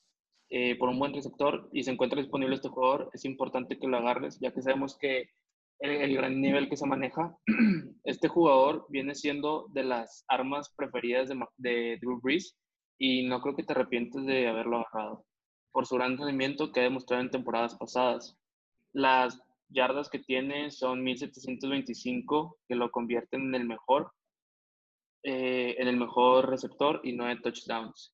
eh, 0.55 0.75
por 0.77 0.87
un 0.87 0.99
buen 0.99 1.15
receptor, 1.15 1.67
y 1.73 1.83
se 1.83 1.89
encuentra 1.89 2.21
disponible 2.21 2.53
este 2.53 2.69
jugador, 2.69 3.09
es 3.11 3.25
importante 3.25 3.79
que 3.79 3.87
lo 3.87 3.97
agarres, 3.97 4.37
ya 4.39 4.53
que 4.53 4.61
sabemos 4.61 4.95
que 4.99 5.31
el, 5.79 5.89
el 5.89 6.15
gran 6.15 6.39
nivel 6.39 6.69
que 6.69 6.77
se 6.77 6.85
maneja, 6.85 7.35
este 8.03 8.27
jugador 8.27 8.85
viene 8.89 9.15
siendo 9.15 9.65
de 9.69 9.83
las 9.83 10.25
armas 10.27 10.71
preferidas 10.77 11.27
de, 11.27 11.43
de 11.57 11.97
Drew 11.99 12.21
Brees 12.21 12.55
y 12.99 13.25
no 13.27 13.41
creo 13.41 13.55
que 13.55 13.63
te 13.63 13.73
arrepientes 13.73 14.23
de 14.27 14.47
haberlo 14.47 14.77
agarrado 14.77 15.25
por 15.71 15.87
su 15.87 15.95
gran 15.95 16.19
rendimiento 16.19 16.71
que 16.71 16.81
ha 16.81 16.83
demostrado 16.83 17.23
en 17.23 17.31
temporadas 17.31 17.75
pasadas. 17.75 18.37
Las 18.93 19.41
yardas 19.69 20.07
que 20.07 20.19
tiene 20.19 20.69
son 20.69 21.01
1725, 21.01 22.59
que 22.67 22.75
lo 22.75 22.91
convierten 22.91 23.41
en 23.41 23.55
el 23.55 23.65
mejor, 23.65 24.11
eh, 25.23 25.77
en 25.79 25.87
el 25.87 25.97
mejor 25.97 26.47
receptor 26.47 27.01
y 27.03 27.13
no 27.13 27.27
en 27.27 27.41
touchdowns. 27.41 28.13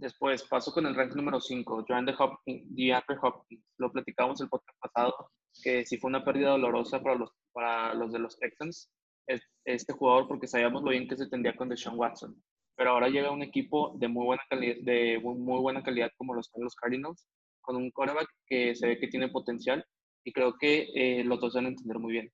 Después 0.00 0.42
paso 0.44 0.72
con 0.72 0.86
el 0.86 0.94
rank 0.94 1.14
número 1.14 1.38
5, 1.40 1.84
DeAndre 1.86 2.14
Hopkins, 2.18 2.74
DeAndre 2.74 3.18
Hopkins. 3.20 3.62
Lo 3.76 3.92
platicamos 3.92 4.40
el 4.40 4.48
podcast 4.48 4.78
pasado, 4.80 5.30
que 5.62 5.84
sí 5.84 5.98
fue 5.98 6.08
una 6.08 6.24
pérdida 6.24 6.50
dolorosa 6.52 7.02
para 7.02 7.16
los, 7.16 7.30
para 7.52 7.92
los 7.94 8.10
de 8.10 8.18
los 8.18 8.38
Texans, 8.38 8.90
es- 9.26 9.42
este 9.66 9.92
jugador, 9.92 10.26
porque 10.26 10.46
sabíamos 10.46 10.82
lo 10.82 10.90
bien 10.90 11.06
que 11.06 11.18
se 11.18 11.28
tendría 11.28 11.54
con 11.54 11.68
Deshaun 11.68 11.98
Watson. 11.98 12.34
Pero 12.76 12.92
ahora 12.92 13.08
llega 13.10 13.30
un 13.30 13.42
equipo 13.42 13.94
de 13.98 14.08
muy 14.08 14.24
buena 14.24 14.42
calidad, 14.48 14.76
de 14.80 15.18
muy, 15.22 15.60
buena 15.60 15.82
calidad 15.82 16.10
como 16.16 16.32
los 16.34 16.50
los 16.56 16.74
Cardinals, 16.76 17.26
con 17.60 17.76
un 17.76 17.90
quarterback 17.90 18.28
que 18.46 18.74
se 18.74 18.86
ve 18.86 18.98
que 18.98 19.08
tiene 19.08 19.28
potencial 19.28 19.84
y 20.24 20.32
creo 20.32 20.56
que 20.58 20.88
eh, 20.94 21.24
los 21.24 21.38
dos 21.40 21.52
van 21.54 21.66
a 21.66 21.68
entender 21.68 21.98
muy 21.98 22.12
bien. 22.12 22.32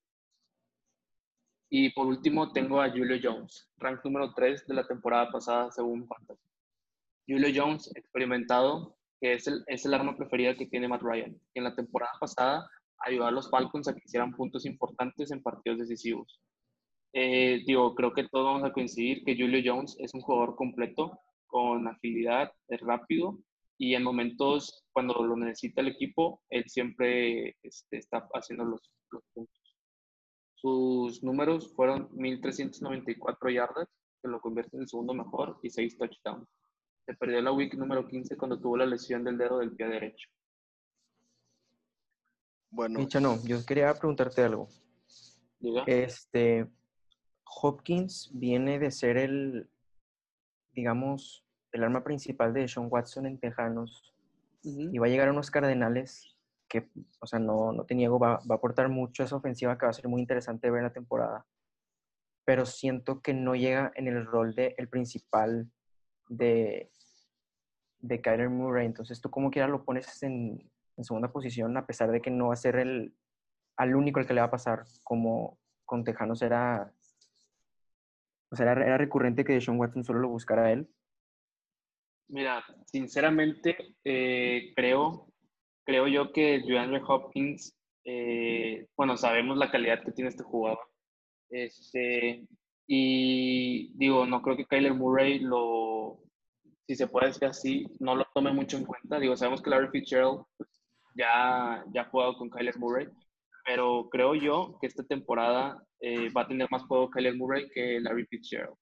Y 1.69 1.91
por 1.95 2.07
último 2.07 2.53
tengo 2.53 2.81
a 2.81 2.91
Julio 2.91 3.19
Jones, 3.21 3.69
rank 3.79 4.05
número 4.05 4.33
3 4.35 4.69
de 4.69 4.75
la 4.75 4.87
temporada 4.87 5.33
pasada 5.33 5.73
según 5.73 6.07
Fantasy. 6.07 6.47
Julio 7.29 7.49
Jones, 7.55 7.91
experimentado, 7.95 8.97
que 9.21 9.35
es 9.35 9.47
el, 9.47 9.95
arma 9.95 10.17
preferida 10.17 10.57
que 10.57 10.67
tiene 10.67 10.89
Matt 10.89 11.03
Ryan, 11.03 11.33
que 11.33 11.61
en 11.61 11.65
la 11.65 11.75
temporada 11.75 12.13
pasada 12.21 12.69
ayudó 13.05 13.27
a 13.27 13.31
los 13.31 13.51
Falcons 13.51 13.89
a 13.89 13.95
que 13.95 14.03
hicieran 14.05 14.33
puntos 14.33 14.65
importantes 14.65 15.31
en 15.31 15.43
partidos 15.43 15.81
decisivos. 15.81 16.41
Eh, 17.13 17.63
digo, 17.67 17.95
creo 17.95 18.13
que 18.13 18.29
todos 18.29 18.45
vamos 18.45 18.65
a 18.65 18.73
coincidir 18.73 19.25
que 19.25 19.37
Julio 19.37 19.63
Jones 19.65 19.97
es 20.01 20.13
un 20.15 20.21
jugador 20.21 20.55
completo, 20.57 21.19
con 21.47 21.89
agilidad, 21.89 22.53
es 22.69 22.81
rápido 22.81 23.39
y 23.79 23.95
en 23.95 24.03
momentos 24.03 24.85
cuando 24.93 25.15
lo 25.25 25.37
necesita 25.37 25.81
el 25.81 25.89
equipo, 25.89 26.43
él 26.49 26.65
siempre 26.67 27.57
este, 27.63 27.99
está 27.99 28.27
haciendo 28.35 28.65
los, 28.65 28.91
los 29.11 29.23
puntos. 29.35 29.77
Sus 30.55 31.23
números 31.23 31.73
fueron 31.75 32.09
1.394 32.11 33.55
yardas, 33.55 33.89
que 34.23 34.29
lo 34.29 34.41
convierte 34.41 34.77
en 34.77 34.83
el 34.83 34.89
segundo 34.89 35.13
mejor, 35.13 35.59
y 35.63 35.71
6 35.71 35.99
touchdowns. 35.99 36.49
Se 37.07 37.15
perdió 37.15 37.41
la 37.41 37.53
week 37.53 37.75
número 37.75 38.07
15 38.07 38.37
cuando 38.37 38.59
tuvo 38.59 38.77
la 38.77 38.85
lesión 38.85 39.23
del 39.23 39.39
dedo 39.39 39.59
del 39.59 39.71
pie 39.71 39.87
derecho. 39.87 40.29
Bueno, 42.69 42.99
Micha, 42.99 43.21
no, 43.21 43.41
yo 43.45 43.65
quería 43.65 43.95
preguntarte 43.95 44.43
algo. 44.43 44.69
Diga. 45.61 45.85
Este, 45.87 46.69
Hopkins 47.63 48.31
viene 48.35 48.81
de 48.81 48.91
ser 48.91 49.17
el, 49.19 49.71
digamos, 50.73 51.45
el 51.73 51.85
arma 51.85 52.03
principal 52.03 52.53
de 52.53 52.67
Sean 52.67 52.89
Watson 52.91 53.27
en 53.27 53.39
Tejanos 53.39 54.13
y 54.63 54.99
va 54.99 55.07
a 55.07 55.09
llegar 55.09 55.29
a 55.29 55.33
unos 55.33 55.53
Cardenales 55.53 56.37
que, 56.69 56.91
o 57.21 57.27
sea, 57.27 57.39
no, 57.39 57.73
no 57.73 57.85
te 57.85 57.95
niego, 57.95 58.19
va, 58.19 58.39
va 58.39 58.55
a 58.55 58.59
aportar 58.59 58.89
mucho 58.89 59.23
a 59.23 59.27
esa 59.27 59.37
ofensiva 59.37 59.79
que 59.79 59.87
va 59.87 59.91
a 59.91 59.95
ser 59.95 60.09
muy 60.09 60.21
interesante 60.21 60.69
ver 60.71 60.79
en 60.79 60.87
la 60.87 60.93
temporada. 60.93 61.47
Pero 62.45 62.67
siento 62.67 63.21
que 63.21 63.33
no 63.33 63.55
llega 63.55 63.93
en 63.95 64.09
el 64.09 64.27
rol 64.27 64.57
de 64.57 64.75
el 64.77 64.89
principal 64.89 65.71
de, 66.29 66.91
de 67.99 68.21
Kyler 68.21 68.49
Murray. 68.49 68.87
Entonces, 68.87 69.21
tú 69.21 69.31
como 69.31 69.51
quiera 69.51 69.69
lo 69.69 69.85
pones 69.85 70.23
en, 70.23 70.71
en 70.97 71.05
segunda 71.05 71.33
posición, 71.33 71.77
a 71.77 71.87
pesar 71.87 72.11
de 72.11 72.21
que 72.21 72.31
no 72.31 72.49
va 72.49 72.55
a 72.55 72.57
ser 72.57 72.77
el 72.77 73.15
al 73.77 73.95
único 73.95 74.21
al 74.21 74.27
que 74.27 74.35
le 74.35 74.41
va 74.41 74.47
a 74.47 74.51
pasar, 74.51 74.85
como 75.03 75.59
con 75.85 76.03
Tejanos 76.03 76.43
era, 76.43 76.93
o 78.51 78.57
sea, 78.57 78.73
era, 78.73 78.87
era 78.87 78.99
recurrente 78.99 79.45
que 79.45 79.53
Deshaun 79.53 79.79
Watson 79.79 80.03
solo 80.03 80.21
lo 80.21 80.29
buscara 80.29 80.73
él. 80.73 80.89
Mira, 82.29 82.65
sinceramente, 82.87 83.95
eh, 84.03 84.73
creo, 84.75 85.29
creo 85.85 86.09
yo 86.09 86.33
que 86.33 86.61
DeAndre 86.67 87.03
Hopkins, 87.07 87.77
eh, 88.05 88.89
bueno, 88.97 89.17
sabemos 89.17 89.59
la 89.59 89.71
calidad 89.71 90.03
que 90.03 90.13
tiene 90.13 90.31
este 90.31 90.43
jugador. 90.43 90.81
Este, 91.51 92.49
y 92.87 93.93
digo, 93.97 94.27
no 94.27 94.43
creo 94.43 94.57
que 94.57 94.67
Kyler 94.67 94.95
Murray 94.95 95.41
lo, 95.41 96.21
si 96.87 96.95
se 96.95 97.09
puede 97.09 97.29
decir 97.29 97.47
así, 97.47 97.87
no 97.99 98.15
lo 98.15 98.27
tome 98.33 98.53
mucho 98.53 98.77
en 98.77 98.85
cuenta. 98.85 99.19
Digo, 99.19 99.37
sabemos 99.37 99.61
que 99.61 99.71
Larry 99.71 99.89
Fitzgerald 99.89 100.45
pues, 100.57 100.71
ya, 101.17 101.85
ya 101.93 102.03
ha 102.03 102.11
jugado 102.11 102.37
con 102.37 102.51
Kyler 102.51 102.79
Murray, 102.79 103.09
pero 103.65 104.09
creo 104.11 104.35
yo 104.35 104.79
que 104.81 104.87
esta 104.87 105.03
temporada 105.05 105.83
eh, 106.01 106.31
va 106.31 106.43
a 106.43 106.49
tener 106.49 106.69
más 106.71 106.85
juego 106.85 107.11
Kyler 107.11 107.37
Murray 107.37 107.69
que 107.71 108.01
Larry 108.01 108.27
Fitzgerald. 108.27 108.77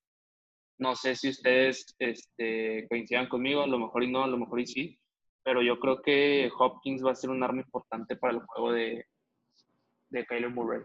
No 0.78 0.94
sé 0.96 1.16
si 1.16 1.30
ustedes 1.30 1.94
este, 1.99 2.87
coincidan 2.88 3.28
conmigo, 3.28 3.62
a 3.62 3.66
lo 3.66 3.78
mejor 3.78 4.02
y 4.02 4.11
no, 4.11 4.25
a 4.25 4.26
lo 4.28 4.37
mejor 4.37 4.61
y 4.61 4.66
sí, 4.66 4.99
pero 5.42 5.62
yo 5.62 5.78
creo 5.78 6.02
que 6.02 6.50
Hopkins 6.58 7.04
va 7.04 7.12
a 7.12 7.14
ser 7.14 7.30
un 7.30 7.42
arma 7.42 7.62
importante 7.62 8.16
para 8.16 8.34
el 8.34 8.40
juego 8.40 8.73
de, 8.73 9.06
de 10.11 10.26
Kyler 10.26 10.50
Murray. 10.50 10.82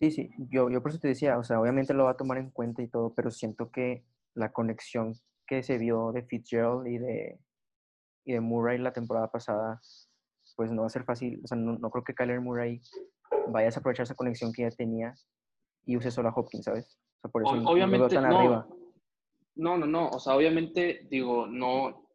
Sí, 0.00 0.10
sí, 0.10 0.30
yo, 0.50 0.68
yo 0.70 0.82
por 0.82 0.90
eso 0.90 1.00
te 1.00 1.08
decía, 1.08 1.38
o 1.38 1.44
sea, 1.44 1.60
obviamente 1.60 1.94
lo 1.94 2.04
va 2.04 2.10
a 2.12 2.16
tomar 2.16 2.38
en 2.38 2.50
cuenta 2.50 2.82
y 2.82 2.88
todo, 2.88 3.14
pero 3.14 3.30
siento 3.30 3.70
que 3.70 4.04
la 4.34 4.52
conexión 4.52 5.14
que 5.46 5.62
se 5.62 5.78
vio 5.78 6.10
de 6.12 6.22
Fitzgerald 6.24 6.86
y 6.86 6.98
de, 6.98 7.38
y 8.24 8.32
de 8.32 8.40
Murray 8.40 8.78
la 8.78 8.92
temporada 8.92 9.30
pasada, 9.30 9.80
pues 10.56 10.70
no 10.72 10.82
va 10.82 10.86
a 10.86 10.90
ser 10.90 11.04
fácil. 11.04 11.40
O 11.44 11.46
sea, 11.46 11.56
no, 11.56 11.78
no 11.78 11.90
creo 11.90 12.02
que 12.04 12.14
Kyler 12.14 12.40
Murray 12.40 12.80
vaya 13.48 13.68
a 13.68 13.78
aprovechar 13.78 14.04
esa 14.04 14.14
conexión 14.14 14.52
que 14.52 14.62
ya 14.62 14.70
tenía 14.70 15.14
y 15.86 15.96
use 15.96 16.10
solo 16.10 16.28
a 16.28 16.32
Hopkins, 16.34 16.64
¿sabes? 16.64 16.98
O 17.18 17.20
sea, 17.22 17.30
por 17.30 17.42
eso 17.42 17.52
O- 17.52 17.56
no 17.56 17.62
veo 17.62 17.72
obviamente, 17.72 18.14
tan 18.14 18.28
no. 18.28 18.36
arriba. 18.38 18.66
No, 19.56 19.78
no, 19.78 19.86
no. 19.86 20.08
O 20.08 20.18
sea, 20.18 20.34
obviamente, 20.36 21.06
digo, 21.10 21.46
no. 21.46 22.08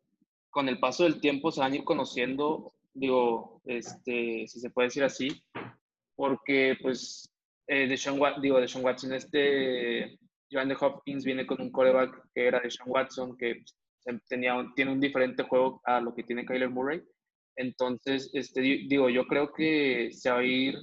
Con 0.50 0.68
el 0.68 0.80
paso 0.80 1.04
del 1.04 1.22
tiempo 1.22 1.52
se 1.52 1.62
van 1.62 1.72
a 1.72 1.76
ir 1.76 1.84
conociendo, 1.84 2.74
digo, 2.94 3.62
este, 3.66 4.48
si 4.48 4.60
se 4.60 4.72
puede 4.72 4.88
decir 4.88 5.04
así, 5.04 5.44
porque, 6.16 6.76
pues, 6.82 7.32
eh, 7.72 7.88
Deshaun 7.88 8.20
Watson, 8.20 8.42
digo, 8.42 8.60
Deshaun 8.60 8.84
Watson, 8.84 9.14
este, 9.14 10.18
Joan 10.52 10.70
de 10.70 10.78
Hopkins 10.80 11.24
viene 11.24 11.46
con 11.46 11.62
un 11.62 11.72
coreback 11.72 12.12
que 12.34 12.48
era 12.48 12.60
Deshaun 12.60 12.90
Watson, 12.92 13.38
que 13.38 13.64
se- 14.00 14.20
tenía, 14.28 14.56
un- 14.56 14.74
tiene 14.74 14.92
un 14.92 15.00
diferente 15.00 15.44
juego 15.44 15.80
a 15.86 16.02
lo 16.02 16.14
que 16.16 16.24
tiene 16.24 16.46
Kyler 16.46 16.70
Murray. 16.70 17.02
Entonces, 17.56 18.30
este, 18.34 18.62
di- 18.62 18.88
digo, 18.88 19.10
yo 19.10 19.26
creo 19.28 19.52
que 19.54 20.10
se 20.12 20.32
va 20.32 20.40
a 20.40 20.44
ir 20.44 20.76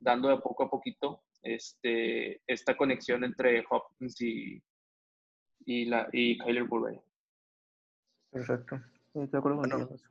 dando 0.00 0.28
de 0.28 0.38
poco 0.38 0.64
a 0.64 0.70
poquito 0.70 1.22
este, 1.42 2.40
esta 2.46 2.76
conexión 2.76 3.22
entre 3.24 3.64
Hopkins 3.70 4.20
y, 4.20 4.60
y, 5.66 5.84
la, 5.84 6.08
y 6.12 6.38
Kyler 6.38 6.66
Murray. 6.68 6.98
Perfecto. 8.30 8.76
Estoy 9.06 9.26
de 9.28 9.38
acuerdo 9.38 9.58
Bueno. 9.58 9.86
contigo. 9.88 10.10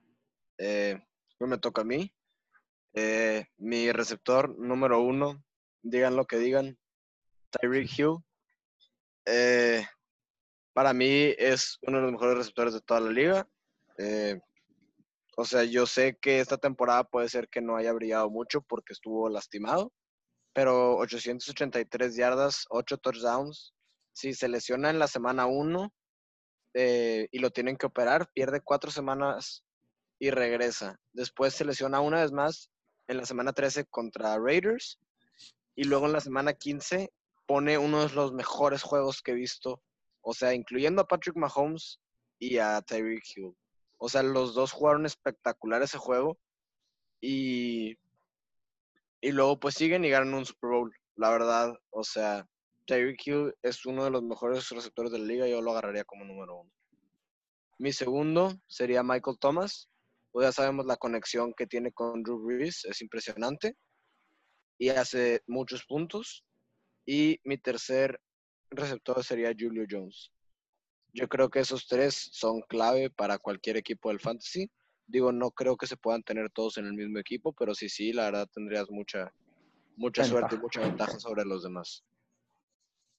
Eh, 0.58 1.02
pues 1.38 1.50
me 1.50 1.58
toca 1.58 1.82
a 1.82 1.86
mí. 1.86 2.14
Eh, 2.94 3.46
mi 3.58 3.92
receptor 3.92 4.58
número 4.60 5.02
uno, 5.02 5.44
digan 5.82 6.16
lo 6.16 6.26
que 6.26 6.38
digan, 6.38 6.78
Tyreek 7.52 7.90
Hill. 7.98 8.18
Eh, 9.26 9.86
para 10.74 10.94
mí 10.94 11.34
es 11.38 11.78
uno 11.82 11.98
de 11.98 12.04
los 12.04 12.12
mejores 12.12 12.38
receptores 12.38 12.74
de 12.74 12.82
toda 12.82 13.00
la 13.02 13.12
liga. 13.12 13.48
Eh, 13.98 14.40
o 15.38 15.46
sea, 15.46 15.64
yo 15.64 15.86
sé 15.86 16.18
que 16.22 16.40
esta 16.40 16.58
temporada 16.58 17.04
puede 17.04 17.30
ser 17.30 17.50
que 17.50 17.62
no 17.62 17.76
haya 17.76 17.94
brillado 17.94 18.30
mucho 18.30 18.62
porque 18.62 18.94
estuvo 18.94 19.30
lastimado, 19.30 19.92
pero 20.54 20.98
883 20.98 22.16
yardas, 22.16 22.66
8 22.70 22.98
touchdowns. 22.98 23.74
Si 24.14 24.34
se 24.34 24.50
lesiona 24.50 24.90
en 24.90 25.00
la 25.00 25.08
semana 25.08 25.46
1 25.46 25.94
y 26.74 27.40
lo 27.40 27.52
tienen 27.52 27.78
que 27.78 27.86
operar, 27.86 28.30
pierde 28.34 28.62
cuatro 28.62 28.92
semanas 28.92 29.64
y 30.20 30.32
regresa. 30.32 30.98
Después 31.14 31.54
se 31.54 31.66
lesiona 31.66 32.00
una 32.02 32.22
vez 32.22 32.32
más 32.32 32.72
en 33.08 33.18
la 33.18 33.26
semana 33.26 33.54
13 33.54 33.86
contra 33.86 34.38
Raiders 34.38 35.00
y 35.76 35.86
luego 35.86 36.06
en 36.06 36.14
la 36.14 36.22
semana 36.22 36.54
15 36.54 37.12
pone 37.46 37.78
uno 37.78 38.08
de 38.08 38.14
los 38.14 38.34
mejores 38.34 38.84
juegos 38.84 39.22
que 39.22 39.32
he 39.32 39.36
visto, 39.36 39.82
o 40.22 40.34
sea, 40.34 40.54
incluyendo 40.54 41.02
a 41.02 41.08
Patrick 41.08 41.36
Mahomes 41.36 42.00
y 42.40 42.58
a 42.58 42.82
Tyreek 42.82 43.24
Hill. 43.36 43.56
O 43.98 44.10
sea, 44.10 44.24
los 44.24 44.54
dos 44.54 44.72
jugaron 44.72 45.06
espectacular 45.06 45.82
ese 45.82 45.98
juego 45.98 46.38
y, 47.20 47.98
y 49.22 49.32
luego 49.32 49.60
pues 49.60 49.76
siguen 49.76 50.06
y 50.06 50.10
ganan 50.10 50.34
un 50.34 50.46
Super 50.46 50.72
Bowl. 50.72 50.96
La 51.16 51.30
verdad, 51.30 51.74
o 51.92 52.04
sea, 52.04 52.48
Tyreek 52.86 53.28
Hill 53.28 53.54
es 53.62 53.86
uno 53.86 54.04
de 54.04 54.12
los 54.12 54.24
mejores 54.24 54.70
receptores 54.70 55.12
de 55.12 55.20
la 55.20 55.26
liga, 55.26 55.48
yo 55.48 55.62
lo 55.62 55.72
agarraría 55.72 56.04
como 56.04 56.26
número 56.26 56.62
uno. 56.62 56.72
Mi 57.78 57.92
segundo 57.94 58.54
sería 58.68 59.04
Michael 59.04 59.40
Thomas. 59.40 59.90
Pues 60.32 60.48
ya 60.48 60.52
sabemos 60.52 60.86
la 60.86 60.98
conexión 60.98 61.54
que 61.54 61.68
tiene 61.68 61.92
con 61.92 62.24
Drew 62.24 62.40
Brees, 62.44 62.86
es 62.86 63.02
impresionante. 63.02 63.76
Y 64.82 64.90
hace 64.90 65.44
muchos 65.46 65.86
puntos. 65.86 66.44
Y 67.06 67.40
mi 67.44 67.60
tercer 67.60 68.20
receptor 68.72 69.24
sería 69.24 69.54
Julio 69.56 69.86
Jones. 69.88 70.32
Yo 71.14 71.30
creo 71.30 71.52
que 71.52 71.60
esos 71.60 71.88
tres 71.88 72.16
son 72.32 72.62
clave 72.62 73.12
para 73.12 73.38
cualquier 73.38 73.78
equipo 73.78 74.10
del 74.10 74.20
fantasy. 74.20 74.72
Digo, 75.06 75.32
no 75.32 75.52
creo 75.52 75.78
que 75.78 75.86
se 75.86 75.98
puedan 75.98 76.24
tener 76.24 76.50
todos 76.50 76.80
en 76.80 76.88
el 76.88 76.94
mismo 76.94 77.20
equipo, 77.20 77.54
pero 77.54 77.76
sí, 77.76 77.90
sí, 77.90 78.12
la 78.12 78.24
verdad 78.26 78.50
tendrías 78.52 78.90
mucha, 78.90 79.32
mucha 79.98 80.24
suerte 80.24 80.56
y 80.56 80.58
mucha 80.58 80.82
ventaja 80.82 81.20
sobre 81.20 81.46
los 81.46 81.62
demás. 81.62 82.04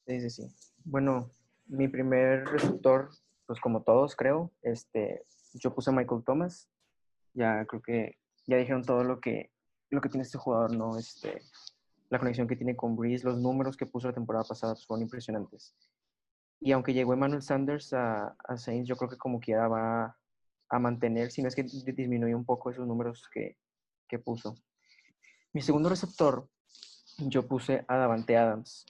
Sí, 0.09 0.21
sí, 0.21 0.31
sí. 0.31 0.43
Bueno, 0.83 1.31
mi 1.67 1.87
primer 1.87 2.45
receptor, 2.47 3.11
pues 3.47 3.61
como 3.61 3.85
todos 3.85 4.17
creo, 4.17 4.51
este, 4.63 5.25
yo 5.55 5.73
puse 5.73 5.91
a 5.91 5.93
Michael 5.93 6.25
Thomas. 6.25 6.69
Ya 7.35 7.65
creo 7.67 7.83
que 7.83 8.19
ya 8.49 8.57
dijeron 8.57 8.83
todo 8.83 9.05
lo 9.05 9.21
que, 9.21 9.52
lo 9.93 10.01
que 10.01 10.09
tiene 10.09 10.23
este 10.23 10.39
jugador, 10.39 10.75
¿no? 10.75 10.97
Este, 10.99 11.43
la 12.11 12.19
conexión 12.19 12.49
que 12.49 12.57
tiene 12.57 12.75
con 12.77 12.97
Breeze, 12.97 13.25
los 13.25 13.39
números 13.39 13.77
que 13.77 13.87
puso 13.87 14.09
la 14.09 14.15
temporada 14.15 14.45
pasada 14.45 14.75
fueron 14.75 15.03
impresionantes. 15.03 15.75
Y 16.61 16.73
aunque 16.73 16.95
llegó 16.95 17.13
Emmanuel 17.13 17.43
Sanders 17.43 17.93
a, 17.93 18.37
a 18.45 18.57
Saints, 18.57 18.89
yo 18.89 18.97
creo 18.97 19.11
que 19.11 19.17
como 19.19 19.41
quiera 19.41 19.69
va 19.69 20.17
a 20.69 20.79
mantener, 20.79 21.31
si 21.31 21.43
no 21.43 21.49
es 21.49 21.55
que 21.55 21.65
di- 21.65 21.93
disminuye 21.93 22.35
un 22.35 22.45
poco 22.45 22.71
esos 22.71 22.87
números 22.87 23.29
que, 23.33 23.57
que 24.09 24.19
puso. 24.19 24.55
Mi 25.53 25.61
segundo 25.61 25.89
receptor, 25.89 26.49
yo 27.19 27.47
puse 27.47 27.85
a 27.89 27.97
Davante 27.97 28.37
Adams. 28.37 28.87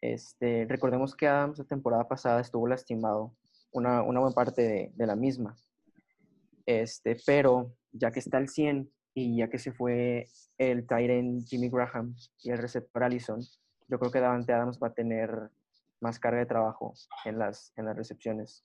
Este, 0.00 0.66
recordemos 0.68 1.14
que 1.14 1.28
Adams 1.28 1.58
la 1.58 1.64
temporada 1.64 2.08
pasada 2.08 2.40
estuvo 2.40 2.66
lastimado 2.66 3.36
una, 3.70 4.02
una 4.02 4.18
buena 4.20 4.34
parte 4.34 4.62
de, 4.62 4.92
de 4.94 5.06
la 5.06 5.14
misma. 5.14 5.54
Este, 6.66 7.16
pero 7.24 7.72
ya 7.92 8.10
que 8.10 8.18
está 8.20 8.38
al 8.38 8.48
100 8.48 8.90
y 9.14 9.36
ya 9.36 9.48
que 9.48 9.58
se 9.58 9.72
fue 9.72 10.28
el 10.58 10.86
Tyrant 10.86 11.46
Jimmy 11.46 11.68
Graham 11.68 12.14
y 12.42 12.50
el 12.50 12.58
receptor 12.58 13.04
Allison, 13.04 13.40
yo 13.88 13.98
creo 13.98 14.10
que 14.10 14.20
Davante 14.20 14.52
Adams 14.52 14.78
va 14.82 14.88
a 14.88 14.94
tener 14.94 15.50
más 16.00 16.18
carga 16.18 16.40
de 16.40 16.46
trabajo 16.46 16.94
en 17.24 17.38
las, 17.38 17.72
en 17.76 17.86
las 17.86 17.96
recepciones. 17.96 18.64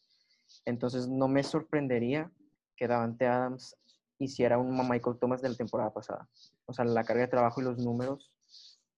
Entonces 0.65 1.07
no 1.07 1.27
me 1.27 1.43
sorprendería 1.43 2.31
que 2.75 2.87
Davante 2.87 3.27
Adams 3.27 3.75
hiciera 4.19 4.57
un 4.57 4.75
Michael 4.89 5.17
Thomas 5.19 5.41
de 5.41 5.49
la 5.49 5.55
temporada 5.55 5.93
pasada. 5.93 6.27
O 6.65 6.73
sea, 6.73 6.85
la 6.85 7.03
carga 7.03 7.23
de 7.23 7.27
trabajo 7.27 7.61
y 7.61 7.65
los 7.65 7.77
números, 7.77 8.31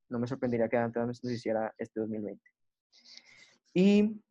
no 0.08 0.20
me 0.20 0.28
sorprendería 0.28 0.70
que 0.70 0.78
Davante 0.78 1.00
Adams 1.00 1.20
los 1.24 1.34
hiciera 1.34 1.74
este 1.78 2.00
2020. 2.00 2.42
Y 3.74 4.22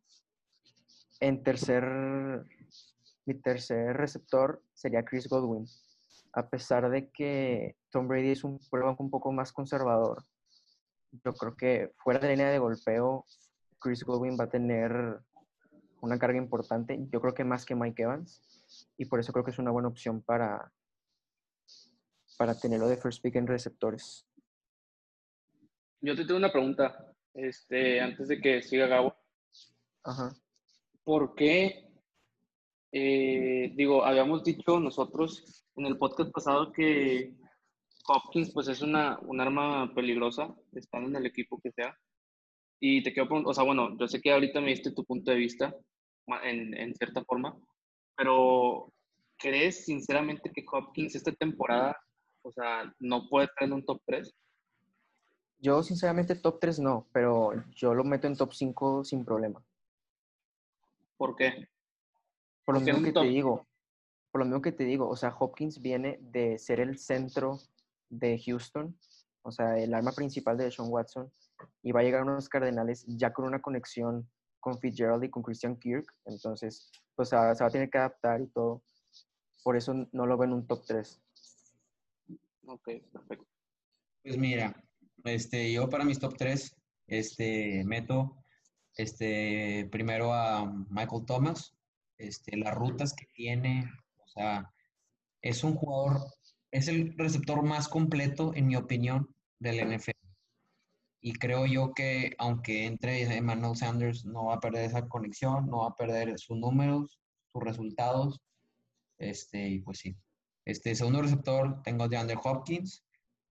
en 1.19 1.43
tercer, 1.43 1.83
mi 3.25 3.33
tercer 3.35 3.95
receptor 3.97 4.63
sería 4.73 5.03
Chris 5.03 5.27
Godwin. 5.27 5.65
A 6.33 6.49
pesar 6.49 6.89
de 6.89 7.09
que 7.09 7.75
Tom 7.89 8.07
Brady 8.07 8.31
es 8.31 8.43
un 8.43 8.59
quarterback 8.59 8.99
un 8.99 9.09
poco 9.09 9.31
más 9.31 9.51
conservador, 9.51 10.25
yo 11.11 11.33
creo 11.33 11.55
que 11.55 11.91
fuera 11.97 12.19
de 12.19 12.29
línea 12.29 12.49
de 12.49 12.59
golpeo, 12.59 13.25
Chris 13.79 14.03
Godwin 14.03 14.37
va 14.39 14.43
a 14.45 14.49
tener 14.49 15.19
una 16.01 16.19
carga 16.19 16.37
importante. 16.37 16.99
Yo 17.11 17.21
creo 17.21 17.33
que 17.33 17.43
más 17.43 17.65
que 17.65 17.75
Mike 17.75 18.03
Evans. 18.03 18.41
Y 18.97 19.05
por 19.05 19.19
eso 19.19 19.33
creo 19.33 19.43
que 19.43 19.51
es 19.51 19.59
una 19.59 19.71
buena 19.71 19.87
opción 19.87 20.21
para, 20.21 20.71
para 22.37 22.55
tenerlo 22.55 22.87
de 22.87 22.97
first 22.97 23.21
pick 23.21 23.35
en 23.35 23.47
receptores. 23.47 24.25
Yo 26.01 26.15
te 26.15 26.23
tengo 26.25 26.37
una 26.37 26.51
pregunta, 26.51 27.13
este, 27.33 27.99
antes 27.99 28.27
de 28.27 28.39
que 28.39 28.61
siga 28.61 28.87
Gabo. 28.87 29.15
Ajá. 30.03 30.33
¿Por 31.03 31.35
qué? 31.35 31.88
Eh, 32.91 33.71
digo, 33.75 34.03
habíamos 34.03 34.43
dicho 34.43 34.79
nosotros 34.79 35.65
en 35.75 35.85
el 35.85 35.97
podcast 35.97 36.31
pasado 36.31 36.71
que 36.71 37.35
Hopkins 38.07 38.51
pues 38.53 38.67
es 38.67 38.81
una, 38.81 39.19
un 39.21 39.39
arma 39.39 39.93
peligrosa, 39.93 40.53
estando 40.73 41.09
en 41.09 41.15
el 41.17 41.25
equipo 41.25 41.59
que 41.61 41.71
sea. 41.71 41.95
Y 42.79 43.03
te 43.03 43.13
quiero 43.13 43.27
preguntar, 43.27 43.51
o 43.51 43.53
sea, 43.53 43.63
bueno, 43.63 43.97
yo 43.97 44.07
sé 44.07 44.21
que 44.21 44.31
ahorita 44.31 44.61
me 44.61 44.69
diste 44.69 44.91
tu 44.91 45.05
punto 45.05 45.31
de 45.31 45.37
vista 45.37 45.75
en, 46.43 46.75
en 46.75 46.95
cierta 46.95 47.23
forma, 47.25 47.55
pero 48.15 48.91
¿crees 49.37 49.85
sinceramente 49.85 50.51
que 50.51 50.65
Hopkins 50.71 51.15
esta 51.15 51.31
temporada, 51.33 51.95
o 52.41 52.51
sea, 52.51 52.91
no 52.99 53.27
puede 53.29 53.45
estar 53.47 53.67
en 53.67 53.73
un 53.73 53.85
top 53.85 54.01
3? 54.05 54.33
Yo, 55.61 55.83
sinceramente, 55.83 56.35
top 56.35 56.59
3 56.59 56.79
no, 56.79 57.07
pero 57.11 57.51
yo 57.75 57.93
lo 57.93 58.03
meto 58.05 58.27
en 58.27 58.37
top 58.37 58.53
5 58.53 59.03
sin 59.03 59.25
problema. 59.25 59.61
¿Por 61.17 61.35
qué? 61.35 61.67
Por 62.69 62.75
lo 62.75 62.81
mismo 62.81 63.01
que 63.01 63.11
te 63.11 63.23
digo, 63.23 63.67
por 64.31 64.41
lo 64.41 64.45
mismo 64.45 64.61
que 64.61 64.71
te 64.71 64.83
digo, 64.83 65.09
o 65.09 65.15
sea, 65.15 65.35
Hopkins 65.39 65.81
viene 65.81 66.19
de 66.21 66.59
ser 66.59 66.79
el 66.79 66.99
centro 66.99 67.57
de 68.09 68.39
Houston, 68.45 68.95
o 69.41 69.49
sea, 69.49 69.79
el 69.79 69.91
arma 69.91 70.11
principal 70.11 70.55
de 70.55 70.69
Sean 70.69 70.87
Watson, 70.91 71.33
y 71.81 71.91
va 71.93 72.01
a 72.01 72.03
llegar 72.03 72.21
a 72.21 72.25
unos 72.25 72.47
Cardenales 72.47 73.05
ya 73.07 73.33
con 73.33 73.45
una 73.45 73.59
conexión 73.59 74.29
con 74.59 74.77
Fitzgerald 74.77 75.23
y 75.23 75.31
con 75.31 75.41
Christian 75.41 75.77
Kirk, 75.77 76.15
entonces, 76.25 76.91
pues 77.15 77.29
se 77.29 77.35
va 77.35 77.55
se 77.55 77.63
va 77.63 77.69
a 77.69 77.71
tener 77.71 77.89
que 77.89 77.97
adaptar 77.97 78.39
y 78.39 78.45
todo. 78.49 78.83
Por 79.63 79.75
eso 79.75 79.95
no 80.11 80.27
lo 80.27 80.37
veo 80.37 80.45
en 80.45 80.53
un 80.53 80.67
top 80.67 80.85
3. 80.85 81.19
Ok, 82.67 82.87
perfecto. 83.11 83.47
Pues 84.21 84.37
mira, 84.37 84.75
este, 85.23 85.73
yo 85.73 85.89
para 85.89 86.05
mis 86.05 86.19
top 86.19 86.37
3, 86.37 86.75
este, 87.07 87.83
meto 87.83 88.45
este, 88.95 89.89
primero 89.91 90.31
a 90.35 90.71
Michael 90.91 91.25
Thomas, 91.25 91.75
este, 92.19 92.57
las 92.57 92.75
rutas 92.75 93.13
que 93.13 93.25
tiene, 93.33 93.91
o 94.17 94.27
sea, 94.27 94.71
es 95.41 95.63
un 95.63 95.75
jugador, 95.75 96.21
es 96.71 96.87
el 96.87 97.17
receptor 97.17 97.63
más 97.63 97.87
completo, 97.87 98.53
en 98.53 98.67
mi 98.67 98.75
opinión, 98.75 99.33
del 99.59 99.97
NFL. 99.97 100.11
Y 101.21 101.33
creo 101.33 101.65
yo 101.65 101.93
que 101.93 102.35
aunque 102.37 102.85
entre 102.85 103.23
Emmanuel 103.35 103.75
Sanders, 103.75 104.25
no 104.25 104.45
va 104.45 104.55
a 104.55 104.59
perder 104.59 104.85
esa 104.85 105.07
conexión, 105.07 105.67
no 105.67 105.79
va 105.79 105.87
a 105.87 105.95
perder 105.95 106.37
sus 106.39 106.57
números, 106.57 107.19
sus 107.51 107.63
resultados. 107.63 108.39
Este, 109.17 109.67
y 109.67 109.79
pues 109.79 109.99
sí. 109.99 110.15
Este 110.65 110.95
segundo 110.95 111.21
receptor 111.21 111.81
tengo 111.83 112.07
de 112.07 112.17
Andrew 112.17 112.39
Hopkins. 112.43 113.03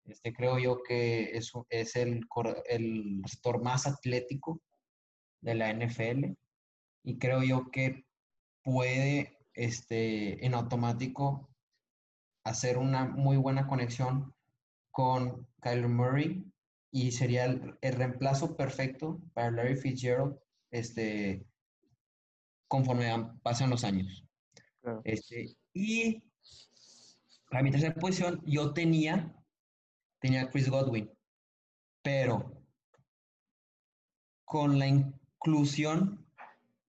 Este, 0.06 0.34
creo 0.34 0.58
yo 0.58 0.82
que 0.82 1.38
es, 1.38 1.52
es 1.70 1.96
el, 1.96 2.22
el 2.70 3.22
receptor 3.22 3.62
más 3.62 3.86
atlético 3.86 4.60
de 5.42 5.56
la 5.56 5.72
NFL. 5.74 6.34
Y 7.04 7.20
creo 7.20 7.44
yo 7.44 7.70
que 7.72 8.06
puede 8.64 9.38
este, 9.54 10.46
en 10.46 10.54
automático 10.54 11.50
hacer 12.44 12.78
una 12.78 13.06
muy 13.06 13.38
buena 13.38 13.68
conexión 13.68 14.34
con 14.92 15.48
Kyler 15.62 15.88
Murray 15.88 16.44
y 16.92 17.12
sería 17.12 17.46
el, 17.46 17.78
el 17.82 17.94
reemplazo 17.94 18.56
perfecto 18.56 19.22
para 19.34 19.52
Larry 19.52 19.78
Fitzgerald 19.78 20.38
este, 20.72 21.46
conforme 22.68 23.12
pasan 23.44 23.70
los 23.70 23.84
años. 23.84 24.26
Claro. 24.82 25.02
Este, 25.04 25.56
y 25.74 26.24
para 27.50 27.64
mi 27.64 27.72
tercera 27.72 27.94
posición 27.94 28.42
yo 28.46 28.74
tenía, 28.74 29.36
tenía 30.20 30.44
a 30.44 30.50
Chris 30.50 30.70
Godwin, 30.70 31.12
pero 32.02 32.64
con 34.46 34.80
la 34.80 34.88
inclusión 34.88 36.21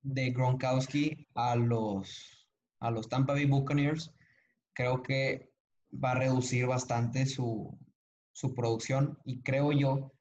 de 0.02 0.30
Gronkowski 0.30 1.28
a 1.34 1.56
los, 1.56 2.48
a 2.80 2.90
los 2.90 3.08
Tampa 3.08 3.32
Bay 3.34 3.46
Buccaneers, 3.46 4.12
creo 4.72 5.02
que 5.02 5.50
va 5.92 6.12
a 6.12 6.16
reducir 6.16 6.66
bastante 6.66 7.26
su, 7.26 7.78
su 8.32 8.54
producción 8.54 9.18
y 9.24 9.42
creo 9.42 9.72
yo, 9.72 10.12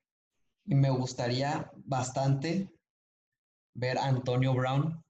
y 0.65 0.75
me 0.75 0.89
gustaría 0.89 1.71
bastante 1.75 2.71
ver 3.73 3.97
a 3.97 4.05
Antonio 4.05 4.53
Brown 4.53 5.03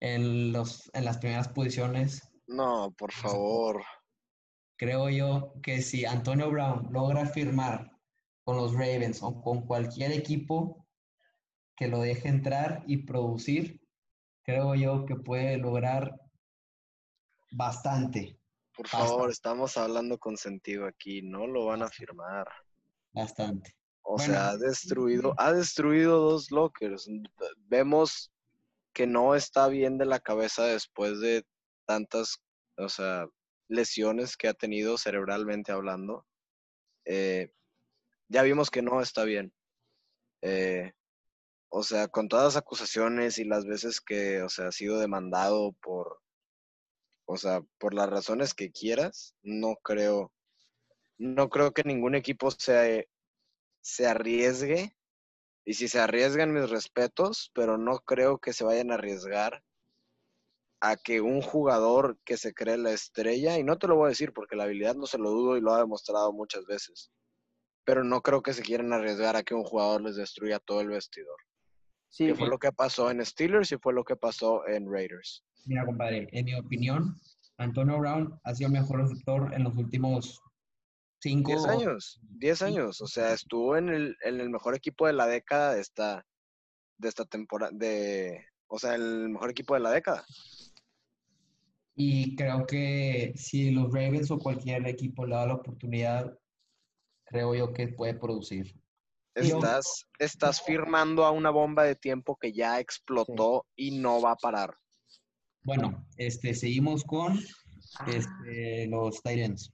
en, 0.00 0.52
los, 0.52 0.90
en 0.94 1.04
las 1.04 1.18
primeras 1.18 1.48
posiciones. 1.48 2.28
No, 2.46 2.92
por 2.96 3.12
favor. 3.12 3.84
Creo 4.76 5.10
yo 5.10 5.52
que 5.62 5.82
si 5.82 6.04
Antonio 6.04 6.50
Brown 6.50 6.88
logra 6.90 7.26
firmar 7.26 7.90
con 8.44 8.56
los 8.56 8.72
Ravens 8.72 9.22
o 9.22 9.40
con 9.42 9.66
cualquier 9.66 10.12
equipo 10.12 10.77
que 11.78 11.88
lo 11.88 12.00
deje 12.00 12.28
entrar 12.28 12.82
y 12.86 12.98
producir, 12.98 13.80
creo 14.42 14.74
yo 14.74 15.06
que 15.06 15.14
puede 15.14 15.56
lograr 15.58 16.20
bastante, 17.52 18.38
Por 18.74 18.88
favor, 18.88 19.30
estamos 19.30 19.76
hablando 19.76 20.18
con 20.18 20.36
sentido 20.36 20.86
aquí. 20.86 21.22
No 21.22 21.46
lo 21.46 21.66
van 21.66 21.82
a 21.82 21.88
firmar. 21.88 22.48
bastante. 23.12 23.74
O 24.02 24.16
Bueno. 24.16 24.32
sea, 24.32 24.50
ha 24.50 24.56
destruido, 24.56 25.34
ha 25.36 25.52
destruido 25.52 26.18
dos 26.20 26.50
lockers. 26.50 27.08
Vemos 27.56 28.32
que 28.92 29.06
no 29.06 29.34
está 29.34 29.68
bien 29.68 29.98
de 29.98 30.06
la 30.06 30.18
cabeza 30.20 30.64
después 30.64 31.20
de 31.20 31.44
tantas, 31.86 32.38
o 32.76 32.88
sea, 32.88 33.26
lesiones 33.68 34.36
que 34.36 34.48
ha 34.48 34.54
tenido 34.54 34.96
cerebralmente 34.96 35.72
hablando. 35.72 36.26
Eh, 37.04 37.52
ya 38.28 38.42
vimos 38.42 38.70
que 38.70 38.82
no 38.82 39.00
está 39.00 39.24
bien. 39.24 39.52
Eh, 40.42 40.92
o 41.70 41.82
sea, 41.82 42.08
con 42.08 42.28
todas 42.28 42.44
las 42.46 42.56
acusaciones 42.56 43.38
y 43.38 43.44
las 43.44 43.66
veces 43.66 44.00
que, 44.00 44.42
o 44.42 44.48
sea, 44.48 44.68
ha 44.68 44.72
sido 44.72 44.98
demandado 44.98 45.72
por, 45.82 46.20
o 47.26 47.36
sea, 47.36 47.60
por 47.78 47.94
las 47.94 48.08
razones 48.08 48.54
que 48.54 48.70
quieras, 48.70 49.34
no 49.42 49.76
creo, 49.82 50.32
no 51.18 51.48
creo 51.50 51.72
que 51.72 51.84
ningún 51.84 52.14
equipo 52.14 52.50
se, 52.50 53.08
se 53.82 54.06
arriesgue. 54.06 54.94
Y 55.64 55.74
si 55.74 55.88
se 55.88 56.00
arriesgan, 56.00 56.54
mis 56.54 56.70
respetos, 56.70 57.50
pero 57.54 57.76
no 57.76 57.98
creo 57.98 58.38
que 58.38 58.54
se 58.54 58.64
vayan 58.64 58.90
a 58.90 58.94
arriesgar 58.94 59.62
a 60.80 60.96
que 60.96 61.20
un 61.20 61.42
jugador 61.42 62.18
que 62.24 62.38
se 62.38 62.54
cree 62.54 62.78
la 62.78 62.92
estrella, 62.92 63.58
y 63.58 63.64
no 63.64 63.78
te 63.78 63.88
lo 63.88 63.96
voy 63.96 64.06
a 64.06 64.08
decir 64.10 64.32
porque 64.32 64.56
la 64.56 64.64
habilidad 64.64 64.94
no 64.94 65.06
se 65.06 65.18
lo 65.18 65.30
dudo 65.30 65.56
y 65.56 65.60
lo 65.60 65.74
ha 65.74 65.78
demostrado 65.80 66.32
muchas 66.32 66.64
veces, 66.66 67.10
pero 67.84 68.04
no 68.04 68.22
creo 68.22 68.42
que 68.42 68.54
se 68.54 68.62
quieran 68.62 68.92
arriesgar 68.92 69.36
a 69.36 69.42
que 69.42 69.54
un 69.54 69.64
jugador 69.64 70.02
les 70.02 70.16
destruya 70.16 70.60
todo 70.60 70.80
el 70.80 70.88
vestidor. 70.88 71.36
Sí, 72.08 72.26
Que 72.26 72.34
fue 72.34 72.48
lo 72.48 72.58
que 72.58 72.72
pasó 72.72 73.10
en 73.10 73.24
Steelers 73.24 73.72
y 73.72 73.76
fue 73.76 73.92
lo 73.92 74.04
que 74.04 74.16
pasó 74.16 74.66
en 74.66 74.90
Raiders. 74.90 75.44
Mira, 75.66 75.84
compadre, 75.84 76.28
en 76.32 76.46
mi 76.46 76.54
opinión, 76.54 77.20
Antonio 77.58 77.98
Brown 77.98 78.38
ha 78.44 78.54
sido 78.54 78.68
el 78.68 78.80
mejor 78.80 79.02
receptor 79.02 79.52
en 79.52 79.64
los 79.64 79.76
últimos 79.76 80.40
cinco 81.20 81.50
10 81.52 81.66
años, 81.66 82.20
10 82.22 82.62
años, 82.62 83.00
o 83.00 83.06
sea, 83.06 83.32
estuvo 83.32 83.76
en 83.76 83.88
el, 83.88 84.16
en 84.22 84.40
el 84.40 84.50
mejor 84.50 84.74
equipo 84.74 85.06
de 85.06 85.12
la 85.12 85.26
década 85.26 85.74
de 85.74 85.80
esta, 85.80 86.24
de 86.96 87.08
esta 87.08 87.24
temporada, 87.24 87.72
de, 87.74 88.44
o 88.68 88.78
sea, 88.78 88.94
el 88.94 89.28
mejor 89.28 89.50
equipo 89.50 89.74
de 89.74 89.80
la 89.80 89.90
década. 89.90 90.24
Y 91.94 92.36
creo 92.36 92.64
que 92.64 93.32
si 93.34 93.72
los 93.72 93.92
Ravens 93.92 94.30
o 94.30 94.38
cualquier 94.38 94.86
equipo 94.86 95.26
le 95.26 95.34
da 95.34 95.46
la 95.46 95.54
oportunidad, 95.54 96.38
creo 97.24 97.54
yo 97.56 97.72
que 97.72 97.88
puede 97.88 98.14
producir. 98.14 98.72
Estás, 99.40 100.08
estás 100.18 100.62
firmando 100.62 101.24
a 101.24 101.30
una 101.30 101.50
bomba 101.50 101.84
de 101.84 101.94
tiempo 101.94 102.36
que 102.36 102.52
ya 102.52 102.80
explotó 102.80 103.66
y 103.76 103.98
no 103.98 104.20
va 104.20 104.32
a 104.32 104.36
parar. 104.36 104.76
Bueno, 105.62 106.06
este, 106.16 106.54
seguimos 106.54 107.04
con 107.04 107.38
este, 108.06 108.86
los 108.88 109.22
Titans. 109.22 109.72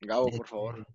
Gabo, 0.00 0.28
por 0.28 0.46
favor. 0.46 0.86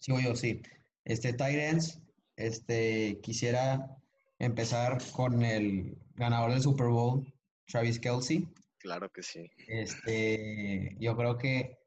Sigo 0.00 0.20
yo, 0.20 0.36
sí. 0.36 0.60
Este, 1.04 1.32
Titans, 1.32 2.00
este, 2.36 3.18
quisiera 3.22 3.96
empezar 4.38 4.98
con 5.12 5.42
el 5.42 5.98
ganador 6.14 6.52
del 6.52 6.62
Super 6.62 6.88
Bowl, 6.88 7.32
Travis 7.66 7.98
Kelsey. 7.98 8.48
Claro 8.78 9.10
que 9.10 9.22
sí. 9.22 9.50
Este, 9.66 10.96
yo 11.00 11.16
creo 11.16 11.36
que, 11.36 11.78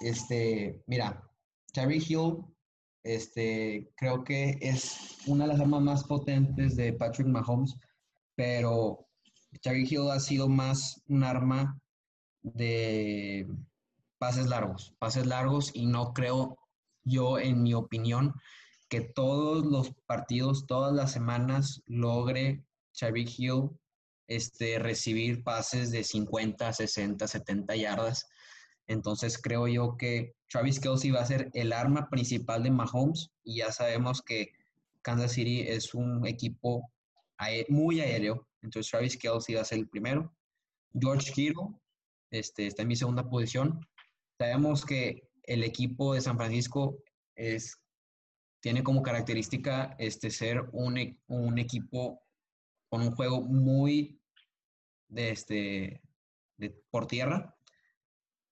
este, 0.00 0.82
mira, 0.86 1.22
Terry 1.72 2.02
Hill, 2.06 2.44
este, 3.06 3.88
creo 3.96 4.24
que 4.24 4.58
es 4.60 5.16
una 5.26 5.44
de 5.44 5.52
las 5.52 5.60
armas 5.60 5.82
más 5.82 6.04
potentes 6.04 6.74
de 6.74 6.92
Patrick 6.92 7.28
Mahomes, 7.28 7.76
pero 8.34 9.06
Terry 9.62 9.86
Hill 9.88 10.10
ha 10.10 10.18
sido 10.18 10.48
más 10.48 11.02
un 11.08 11.22
arma 11.22 11.80
de 12.42 13.48
pases 14.18 14.46
largos, 14.46 14.94
pases 14.98 15.26
largos 15.26 15.70
y 15.72 15.86
no 15.86 16.12
creo 16.12 16.58
yo, 17.04 17.38
en 17.38 17.62
mi 17.62 17.74
opinión, 17.74 18.34
que 18.88 19.00
todos 19.00 19.64
los 19.64 19.92
partidos, 20.06 20.66
todas 20.66 20.92
las 20.92 21.12
semanas 21.12 21.82
logre 21.86 22.64
Terry 22.98 23.24
Hill 23.36 23.70
este, 24.26 24.80
recibir 24.80 25.44
pases 25.44 25.92
de 25.92 26.02
50, 26.02 26.72
60, 26.72 27.28
70 27.28 27.76
yardas. 27.76 28.26
Entonces 28.88 29.38
creo 29.40 29.66
yo 29.68 29.96
que 29.96 30.34
Travis 30.48 30.78
Kelsey 30.80 31.10
va 31.10 31.20
a 31.20 31.26
ser 31.26 31.50
el 31.54 31.72
arma 31.72 32.08
principal 32.08 32.62
de 32.62 32.70
Mahomes 32.70 33.30
y 33.42 33.56
ya 33.58 33.72
sabemos 33.72 34.22
que 34.22 34.52
Kansas 35.02 35.32
City 35.32 35.62
es 35.62 35.94
un 35.94 36.26
equipo 36.26 36.92
muy 37.68 38.00
aéreo. 38.00 38.46
Entonces 38.62 38.90
Travis 38.90 39.16
Kelsey 39.16 39.54
va 39.56 39.62
a 39.62 39.64
ser 39.64 39.78
el 39.78 39.88
primero. 39.88 40.32
George 40.98 41.32
Kittle 41.32 41.68
este, 42.30 42.66
está 42.66 42.82
en 42.82 42.88
mi 42.88 42.96
segunda 42.96 43.28
posición. 43.28 43.80
Sabemos 44.38 44.84
que 44.84 45.28
el 45.44 45.64
equipo 45.64 46.14
de 46.14 46.20
San 46.20 46.36
Francisco 46.36 46.98
es, 47.34 47.78
tiene 48.60 48.82
como 48.82 49.02
característica 49.02 49.94
este, 49.98 50.30
ser 50.30 50.68
un, 50.72 50.98
e- 50.98 51.18
un 51.26 51.58
equipo 51.58 52.22
con 52.88 53.02
un 53.02 53.12
juego 53.12 53.42
muy 53.42 54.20
este, 55.14 56.00
de- 56.56 56.70
por 56.90 57.06
tierra, 57.06 57.55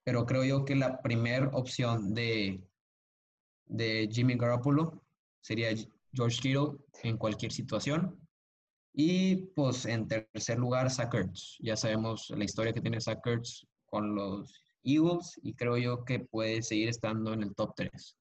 pero 0.04 0.26
creo 0.26 0.44
yo 0.44 0.64
que 0.64 0.76
la 0.76 1.00
primera 1.00 1.48
opción 1.48 2.14
de, 2.14 2.62
de 3.66 4.08
Jimmy 4.12 4.36
Garoppolo 4.36 5.02
sería 5.40 5.70
George 6.12 6.40
Kittle 6.40 6.78
en 7.02 7.16
cualquier 7.16 7.52
situación. 7.52 8.20
Y 8.92 9.36
pues 9.56 9.86
en 9.86 10.06
tercer 10.06 10.58
lugar, 10.58 10.90
Zach 10.90 11.12
Ertz. 11.12 11.56
Ya 11.58 11.76
sabemos 11.76 12.30
la 12.30 12.44
historia 12.44 12.72
que 12.72 12.80
tiene 12.80 13.00
Zach 13.00 13.26
Ertz 13.26 13.66
con 13.86 14.14
los 14.14 14.54
Eagles 14.84 15.40
y 15.42 15.54
creo 15.54 15.78
yo 15.78 16.04
que 16.04 16.20
puede 16.20 16.62
seguir 16.62 16.88
estando 16.88 17.32
en 17.32 17.42
el 17.42 17.54
top 17.54 17.74
3. 17.74 18.16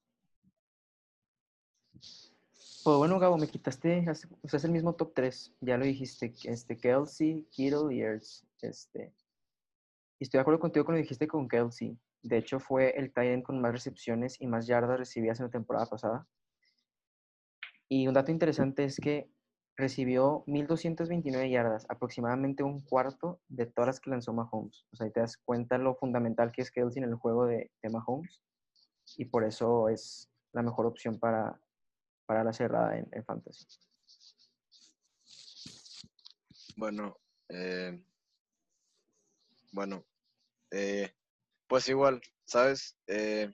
Pues 2.84 2.98
bueno, 2.98 3.20
Gabo, 3.20 3.38
me 3.38 3.48
quitaste, 3.48 4.06
o 4.10 4.16
sea, 4.50 4.58
es 4.58 4.64
el 4.66 4.72
mismo 4.72 4.94
top 4.94 5.14
3, 5.14 5.54
ya 5.62 5.78
lo 5.78 5.86
dijiste, 5.86 6.34
este, 6.44 6.76
Kelsey, 6.76 7.48
Kittle 7.50 7.96
y 7.96 8.02
Ertz, 8.02 8.44
este, 8.62 9.14
estoy 10.20 10.38
de 10.38 10.42
acuerdo 10.42 10.60
contigo 10.60 10.86
cuando 10.86 11.02
dijiste 11.02 11.28
con 11.28 11.48
Kelsey, 11.48 11.98
de 12.22 12.38
hecho 12.38 12.60
fue 12.60 12.92
el 12.98 13.12
tight 13.12 13.44
con 13.44 13.60
más 13.62 13.72
recepciones 13.72 14.40
y 14.40 14.48
más 14.48 14.68
yardas 14.68 15.00
recibidas 15.00 15.40
en 15.40 15.48
la 15.48 15.52
temporada 15.52 15.86
pasada, 15.86 16.28
y 17.90 18.08
un 18.08 18.14
dato 18.14 18.32
interesante 18.32 18.86
es 18.86 18.98
que 18.98 19.30
recibió 19.76 20.44
1.229 20.46 21.50
yardas, 21.50 21.86
aproximadamente 21.90 22.64
un 22.64 22.82
cuarto 22.82 23.42
de 23.48 23.66
todas 23.66 23.88
las 23.88 24.00
que 24.00 24.12
lanzó 24.12 24.34
Mahomes, 24.34 24.86
o 24.92 24.96
sea, 24.96 25.06
ahí 25.06 25.12
te 25.12 25.20
das 25.20 25.38
cuenta 25.38 25.78
lo 25.78 25.96
fundamental 25.96 26.52
que 26.52 26.62
es 26.62 26.72
Kelsey 26.72 27.04
en 27.04 27.10
el 27.10 27.16
juego 27.16 27.46
de, 27.46 27.72
de 27.82 27.90
Mahomes, 27.90 28.42
y 29.18 29.26
por 29.26 29.44
eso 29.44 29.90
es 29.90 30.30
la 30.54 30.62
mejor 30.62 30.86
opción 30.86 31.20
para, 31.20 31.60
para 32.26 32.44
la 32.44 32.54
cerrada 32.54 32.98
en, 32.98 33.08
en 33.12 33.26
Fantasy. 33.26 33.66
Bueno, 36.76 37.18
eh, 37.50 38.04
bueno, 39.74 40.06
eh, 40.72 41.12
pues 41.68 41.90
igual, 41.90 42.22
¿sabes? 42.46 42.96
Eh, 43.08 43.52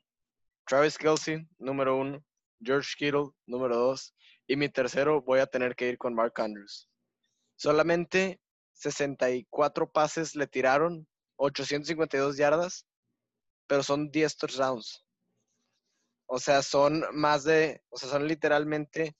Travis 0.68 0.98
Kelsey, 0.98 1.48
número 1.58 1.96
uno, 1.96 2.24
George 2.62 2.94
Kittle, 2.98 3.32
número 3.48 3.78
dos, 3.78 4.14
y 4.46 4.56
mi 4.56 4.70
tercero 4.70 5.22
voy 5.22 5.40
a 5.40 5.48
tener 5.48 5.76
que 5.76 5.90
ir 5.90 5.98
con 5.98 6.14
Mark 6.14 6.34
Andrews. 6.36 6.90
Solamente 7.56 8.40
64 8.74 9.92
pases 9.92 10.36
le 10.36 10.46
tiraron, 10.46 11.08
852 11.38 12.38
yardas, 12.38 12.86
pero 13.66 13.82
son 13.82 14.12
10 14.12 14.38
touchdowns. 14.38 15.06
O 16.28 16.38
sea, 16.38 16.62
son 16.62 17.04
más 17.14 17.44
de, 17.46 17.82
o 17.90 17.98
sea, 17.98 18.10
son 18.10 18.28
literalmente 18.28 19.16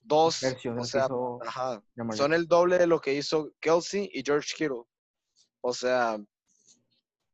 dos, 0.00 0.40
tercio 0.40 0.76
o 0.76 0.84
sea, 0.84 1.06
hizo 1.06 1.42
ajá, 1.42 1.82
son 2.14 2.34
el 2.34 2.46
doble 2.46 2.78
de 2.78 2.86
lo 2.86 3.00
que 3.00 3.14
hizo 3.14 3.50
Kelsey 3.60 4.10
y 4.12 4.22
George 4.24 4.52
Kittle. 4.56 4.84
O 5.68 5.72
sea, 5.72 6.16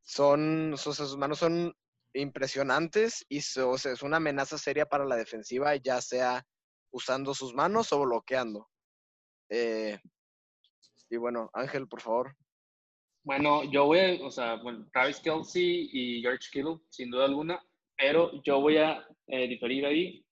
son, 0.00 0.74
sus 0.78 1.18
manos 1.18 1.38
son 1.38 1.76
impresionantes 2.14 3.26
y 3.28 3.38
es 3.38 4.02
una 4.02 4.16
amenaza 4.16 4.56
seria 4.56 4.86
para 4.86 5.04
la 5.04 5.16
defensiva, 5.16 5.76
ya 5.76 6.00
sea 6.00 6.42
usando 6.90 7.34
sus 7.34 7.52
manos 7.52 7.92
o 7.92 8.00
bloqueando. 8.00 8.70
Eh, 9.50 9.98
y 11.10 11.16
bueno, 11.18 11.50
Ángel, 11.52 11.86
por 11.86 12.00
favor. 12.00 12.34
Bueno, 13.22 13.70
yo 13.70 13.84
voy 13.84 13.98
a, 13.98 14.24
o 14.24 14.30
sea, 14.30 14.54
bueno, 14.62 14.88
Travis 14.94 15.20
Kelsey 15.20 15.90
y 15.92 16.22
George 16.22 16.48
Kittle, 16.50 16.78
sin 16.88 17.10
duda 17.10 17.26
alguna, 17.26 17.62
pero 17.98 18.32
yo 18.44 18.62
voy 18.62 18.78
a 18.78 19.06
eh, 19.26 19.46
diferir 19.46 19.84
ahí. 19.84 20.24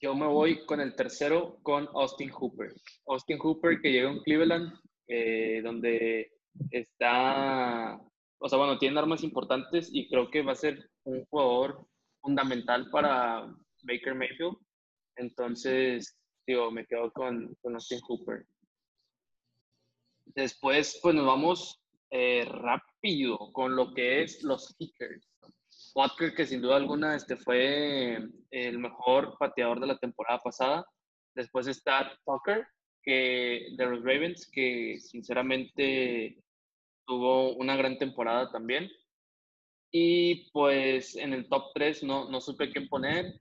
Yo 0.00 0.16
me 0.16 0.26
voy 0.26 0.66
con 0.66 0.80
el 0.80 0.96
tercero, 0.96 1.60
con 1.62 1.88
Austin 1.94 2.30
Hooper. 2.30 2.72
Austin 3.06 3.38
Hooper 3.38 3.80
que 3.80 3.92
llega 3.92 4.10
en 4.10 4.20
Cleveland, 4.22 4.72
eh, 5.06 5.60
donde 5.62 6.39
está, 6.70 8.00
o 8.38 8.48
sea, 8.48 8.58
bueno, 8.58 8.78
tiene 8.78 8.98
armas 8.98 9.22
importantes 9.22 9.90
y 9.92 10.08
creo 10.08 10.30
que 10.30 10.42
va 10.42 10.52
a 10.52 10.56
ser 10.56 10.90
un 11.04 11.24
jugador 11.26 11.86
fundamental 12.20 12.90
para 12.90 13.52
Baker 13.82 14.14
Mayfield. 14.14 14.56
Entonces, 15.16 16.20
me 16.72 16.86
quedo 16.86 17.12
con, 17.12 17.54
con 17.62 17.74
Austin 17.74 18.00
Hooper. 18.00 18.44
Después, 20.26 20.98
pues 21.02 21.14
nos 21.14 21.26
vamos 21.26 21.80
eh, 22.10 22.44
rápido 22.44 23.52
con 23.52 23.76
lo 23.76 23.92
que 23.94 24.22
es 24.22 24.42
los 24.42 24.74
kickers. 24.76 25.26
Butker, 25.94 26.34
que 26.34 26.46
sin 26.46 26.60
duda 26.60 26.76
alguna 26.76 27.16
este 27.16 27.36
fue 27.36 28.18
el 28.50 28.78
mejor 28.78 29.36
pateador 29.38 29.80
de 29.80 29.88
la 29.88 29.98
temporada 29.98 30.38
pasada. 30.38 30.84
Después 31.34 31.66
está 31.66 32.12
Tucker, 32.24 32.66
que, 33.02 33.68
de 33.76 33.86
los 33.86 34.04
Ravens, 34.04 34.48
que 34.52 34.98
sinceramente 35.00 36.42
tuvo 37.10 37.56
una 37.56 37.74
gran 37.74 37.98
temporada 37.98 38.52
también. 38.52 38.88
Y 39.92 40.48
pues 40.52 41.16
en 41.16 41.32
el 41.32 41.48
top 41.48 41.72
3 41.74 42.04
no, 42.04 42.30
no 42.30 42.40
supe 42.40 42.70
qué 42.70 42.82
poner, 42.82 43.40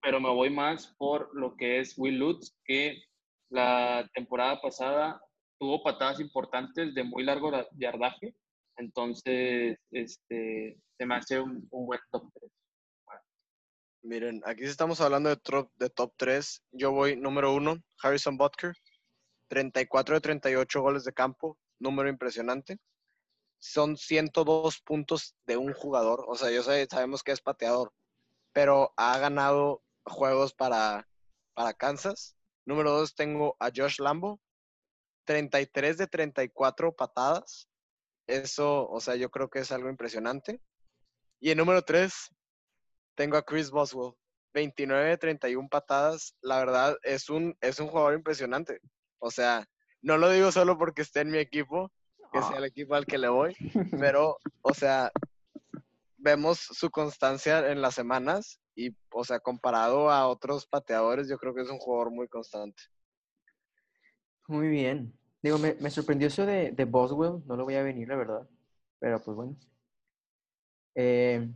pero 0.00 0.20
me 0.20 0.30
voy 0.30 0.48
más 0.48 0.94
por 0.96 1.28
lo 1.36 1.54
que 1.54 1.80
es 1.80 1.98
Will 1.98 2.18
Lutz, 2.18 2.56
que 2.64 3.04
la 3.50 4.08
temporada 4.14 4.62
pasada 4.62 5.22
tuvo 5.58 5.82
patadas 5.82 6.18
importantes 6.18 6.94
de 6.94 7.04
muy 7.04 7.22
largo 7.22 7.52
yardaje. 7.76 8.34
Entonces, 8.78 9.78
este, 9.90 10.80
se 10.96 11.06
me 11.06 11.16
hace 11.16 11.38
un, 11.40 11.68
un 11.70 11.86
buen 11.86 12.00
top 12.10 12.32
3. 12.32 12.50
Miren, 14.02 14.40
aquí 14.46 14.64
estamos 14.64 15.02
hablando 15.02 15.28
de 15.28 15.36
top, 15.36 15.70
de 15.76 15.90
top 15.90 16.14
3. 16.16 16.62
Yo 16.72 16.92
voy 16.92 17.16
número 17.16 17.52
uno, 17.52 17.76
Harrison 18.02 18.38
Butker. 18.38 18.72
34 19.48 20.14
de 20.14 20.20
38 20.22 20.80
goles 20.80 21.04
de 21.04 21.12
campo, 21.12 21.58
número 21.78 22.08
impresionante. 22.08 22.78
Son 23.60 23.96
102 23.96 24.80
puntos 24.80 25.36
de 25.46 25.56
un 25.56 25.72
jugador. 25.72 26.24
O 26.26 26.34
sea, 26.34 26.50
yo 26.50 26.62
sabemos 26.62 27.22
que 27.22 27.32
es 27.32 27.40
pateador, 27.40 27.92
pero 28.52 28.92
ha 28.96 29.18
ganado 29.18 29.82
juegos 30.04 30.52
para, 30.52 31.06
para 31.54 31.74
Kansas. 31.74 32.36
Número 32.64 32.90
dos 32.90 33.14
tengo 33.14 33.56
a 33.60 33.70
Josh 33.74 34.00
Lambo. 34.00 34.40
33 35.24 35.98
de 35.98 36.06
34 36.08 36.96
patadas. 36.96 37.68
Eso, 38.26 38.88
o 38.88 39.00
sea, 39.00 39.16
yo 39.16 39.30
creo 39.30 39.50
que 39.50 39.60
es 39.60 39.72
algo 39.72 39.88
impresionante. 39.88 40.60
Y 41.40 41.50
en 41.50 41.58
número 41.58 41.82
3 41.82 42.12
tengo 43.14 43.36
a 43.36 43.42
Chris 43.42 43.70
Boswell. 43.70 44.14
29 44.52 45.10
de 45.10 45.18
31 45.18 45.68
patadas. 45.68 46.34
La 46.40 46.58
verdad, 46.58 46.96
es 47.02 47.28
un, 47.28 47.56
es 47.60 47.78
un 47.80 47.88
jugador 47.88 48.14
impresionante. 48.14 48.80
O 49.18 49.30
sea, 49.30 49.68
no 50.02 50.16
lo 50.18 50.30
digo 50.30 50.50
solo 50.50 50.78
porque 50.78 51.02
esté 51.02 51.20
en 51.20 51.30
mi 51.30 51.38
equipo, 51.38 51.92
que 52.30 52.42
sea 52.42 52.58
el 52.58 52.64
equipo 52.64 52.94
al 52.94 53.06
que 53.06 53.18
le 53.18 53.28
voy, 53.28 53.54
pero, 54.00 54.38
o 54.62 54.74
sea, 54.74 55.10
vemos 56.16 56.58
su 56.58 56.90
constancia 56.90 57.70
en 57.70 57.82
las 57.82 57.94
semanas 57.94 58.60
y, 58.74 58.94
o 59.12 59.24
sea, 59.24 59.40
comparado 59.40 60.10
a 60.10 60.26
otros 60.26 60.66
pateadores, 60.66 61.28
yo 61.28 61.38
creo 61.38 61.54
que 61.54 61.62
es 61.62 61.70
un 61.70 61.78
jugador 61.78 62.10
muy 62.10 62.28
constante. 62.28 62.82
Muy 64.46 64.68
bien. 64.68 65.12
Digo, 65.42 65.58
me, 65.58 65.74
me 65.80 65.90
sorprendió 65.90 66.28
eso 66.28 66.44
de, 66.44 66.72
de 66.72 66.84
Boswell, 66.84 67.42
no 67.46 67.56
lo 67.56 67.64
voy 67.64 67.76
a 67.76 67.82
venir, 67.82 68.08
la 68.08 68.16
verdad. 68.16 68.48
Pero 68.98 69.20
pues 69.22 69.36
bueno. 69.36 69.56
Eh, 70.94 71.48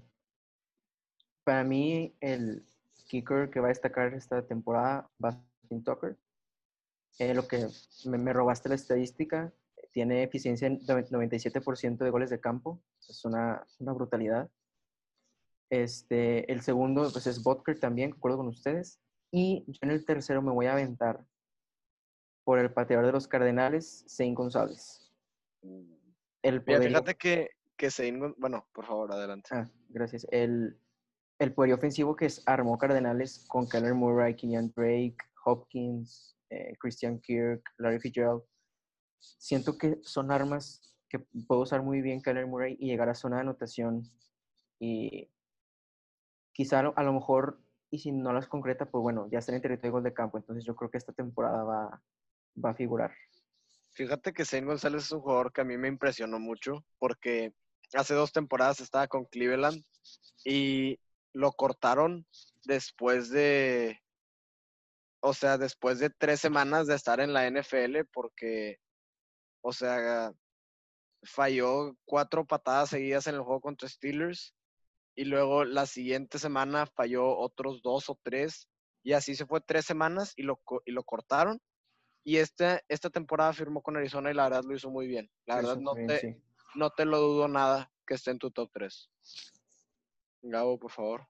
para 1.45 1.65
mí, 1.65 2.17
el 2.21 2.65
kicker 3.07 3.51
que 3.51 3.61
va 3.61 3.67
a 3.67 3.69
destacar 3.69 4.15
esta 4.15 4.47
temporada 4.47 5.11
va 5.23 5.31
a 5.31 5.33
ser 5.33 5.83
Tucker. 5.85 6.17
Eh, 7.19 7.35
lo 7.35 7.47
que 7.47 7.69
me, 8.07 8.19
me 8.19 8.33
robaste 8.33 8.69
la 8.69 8.75
estadística, 8.75 9.53
tiene 9.95 10.25
eficiencia 10.25 10.67
en 10.67 10.81
noven- 10.87 11.09
97% 11.09 12.05
de 12.05 12.11
goles 12.11 12.29
de 12.29 12.41
campo. 12.41 12.83
Es 13.09 13.25
una, 13.25 13.65
una 13.79 13.93
brutalidad. 13.93 14.51
Este, 15.71 16.51
el 16.53 16.61
segundo 16.61 17.09
pues, 17.13 17.27
es 17.27 17.43
Butker 17.43 17.79
también, 17.79 18.11
concuerdo 18.11 18.39
con 18.39 18.49
ustedes. 18.49 19.01
Y 19.31 19.65
yo 19.69 19.79
en 19.83 19.91
el 19.91 20.05
tercero 20.05 20.43
me 20.43 20.51
voy 20.53 20.67
a 20.67 20.73
aventar 20.73 21.25
por 22.45 22.59
el 22.59 22.73
pateador 22.73 23.07
de 23.07 23.13
los 23.13 23.27
Cardenales, 23.29 24.05
Zane 24.09 24.35
González. 24.35 25.11
El 25.63 26.61
Mira, 26.61 26.65
poderío- 26.65 26.89
fíjate 26.89 27.15
que, 27.15 27.51
que 27.77 27.91
se... 27.91 28.13
Bueno, 28.37 28.67
por 28.73 28.85
favor, 28.87 29.13
adelante. 29.13 29.49
Ah, 29.53 29.71
gracias. 29.89 30.27
El, 30.31 30.77
el 31.39 31.55
poder 31.55 31.73
ofensivo 31.73 32.17
que 32.17 32.27
es, 32.27 32.43
armó 32.47 32.77
Cardenales 32.79 33.45
con 33.49 33.67
Kyler 33.69 33.95
Murray, 33.95 34.35
Kenyan 34.37 34.73
Drake, 34.77 35.17
Hopkins, 35.45 36.37
eh, 36.51 36.75
Christian 36.81 37.21
Kirk, 37.21 37.63
Larry 37.79 38.01
Fitzgerald. 38.01 38.43
Siento 39.19 39.79
que 39.79 39.99
son 40.03 40.31
armas 40.31 40.95
que 41.09 41.21
puedo 41.47 41.63
usar 41.63 41.83
muy 41.83 42.01
bien 42.01 42.21
Kyler 42.21 42.47
Murray 42.47 42.77
y 42.79 42.87
llegar 42.87 43.09
a 43.09 43.15
zona 43.15 43.37
de 43.37 43.43
anotación. 43.43 44.11
Y 44.79 45.31
quizá 46.53 46.81
a 46.81 47.03
lo, 47.03 47.13
mejor, 47.13 47.61
y 47.91 47.99
si 47.99 48.13
no 48.13 48.33
las 48.33 48.49
concreta, 48.49 48.87
pues 48.87 49.03
bueno, 49.03 49.29
ya 49.31 49.39
están 49.39 49.55
en 49.55 49.63
territorio 49.63 49.91
de 49.91 49.93
gol 49.93 50.03
de 50.05 50.15
campo. 50.15 50.39
Entonces 50.39 50.65
yo 50.65 50.75
creo 50.75 50.91
que 50.91 50.99
esta 50.99 51.13
temporada 51.13 51.63
va, 51.65 52.03
va 52.63 52.71
a 52.71 52.75
figurar. 52.75 53.13
Fíjate 53.93 54.33
que 54.33 54.45
Zane 54.45 54.67
González 54.67 55.05
es 55.05 55.13
un 55.13 55.21
jugador 55.21 55.53
que 55.53 55.61
a 55.61 55.65
mí 55.65 55.77
me 55.77 55.89
impresionó 55.89 56.41
mucho 56.41 56.85
porque 56.99 57.53
hace 57.93 58.15
dos 58.15 58.33
temporadas 58.33 58.81
estaba 58.81 59.07
con 59.07 59.25
Cleveland 59.27 59.85
y 60.45 60.99
lo 61.33 61.53
cortaron 61.53 62.27
después 62.65 63.31
de, 63.31 64.01
o 65.21 65.33
sea, 65.33 65.59
después 65.59 65.99
de 65.99 66.11
tres 66.11 66.41
semanas 66.41 66.87
de 66.87 66.95
estar 66.95 67.21
en 67.21 67.33
la 67.33 67.49
NFL 67.49 68.05
porque, 68.13 68.79
o 69.65 69.73
sea, 69.73 70.31
falló 71.23 71.97
cuatro 72.05 72.45
patadas 72.47 72.91
seguidas 72.91 73.27
en 73.27 73.37
el 73.37 73.41
juego 73.41 73.63
contra 73.63 73.89
Steelers 73.89 74.55
y 75.17 75.25
luego 75.25 75.65
la 75.65 75.87
siguiente 75.87 76.39
semana 76.39 76.85
falló 76.87 77.39
otros 77.39 77.81
dos 77.83 78.11
o 78.11 78.19
tres 78.23 78.69
y 79.03 79.13
así 79.15 79.35
se 79.35 79.47
fue 79.47 79.63
tres 79.63 79.87
semanas 79.87 80.35
y 80.37 80.43
lo, 80.43 80.61
y 80.85 80.93
lo 80.93 81.03
cortaron. 81.03 81.61
Y 82.25 82.37
este, 82.37 82.83
esta 82.89 83.09
temporada 83.09 83.55
firmó 83.55 83.83
con 83.83 83.97
Arizona 83.97 84.31
y 84.31 84.35
la 84.35 84.45
verdad 84.45 84.65
lo 84.65 84.77
hizo 84.77 84.91
muy 84.91 85.07
bien. 85.07 85.31
La 85.47 85.63
Lo 85.63 85.69
verdad 85.69 85.81
no 85.81 85.95
te, 85.95 86.19
sí. 86.19 86.37
no 86.75 86.91
te 86.91 87.07
lo 87.07 87.19
dudo 87.21 87.49
nada 87.49 87.91
que 88.07 88.15
esté 88.15 88.33
en 88.33 88.39
tu 88.39 88.51
top 88.51 88.71
3. 88.73 89.11
Gabo, 90.43 90.79
por 90.79 90.91
favor. 90.91 91.27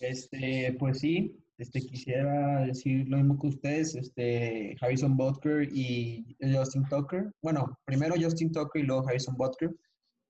Este, 0.00 0.74
pues 0.78 1.00
sí, 1.00 1.38
este, 1.58 1.80
quisiera 1.80 2.60
decir 2.64 3.08
lo 3.08 3.16
mismo 3.16 3.38
que 3.38 3.48
ustedes, 3.48 3.96
este, 3.96 4.76
Harrison 4.80 5.16
Butker 5.16 5.68
y 5.72 6.36
Justin 6.40 6.84
Tucker. 6.88 7.32
Bueno, 7.42 7.76
primero 7.84 8.14
Justin 8.18 8.52
Tucker 8.52 8.82
y 8.82 8.86
luego 8.86 9.06
Harrison 9.08 9.36
Butker, 9.36 9.74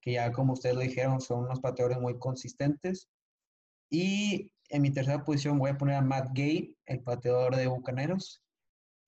que 0.01 0.13
ya 0.13 0.31
como 0.31 0.53
ustedes 0.53 0.75
lo 0.75 0.81
dijeron, 0.81 1.21
son 1.21 1.45
unos 1.45 1.59
pateadores 1.59 1.99
muy 1.99 2.17
consistentes. 2.17 3.07
Y 3.91 4.51
en 4.69 4.81
mi 4.81 4.91
tercera 4.91 5.23
posición 5.23 5.59
voy 5.59 5.69
a 5.71 5.77
poner 5.77 5.95
a 5.95 6.01
Matt 6.01 6.31
Gay, 6.33 6.75
el 6.87 7.01
pateador 7.01 7.55
de 7.55 7.67
Bucaneros, 7.67 8.41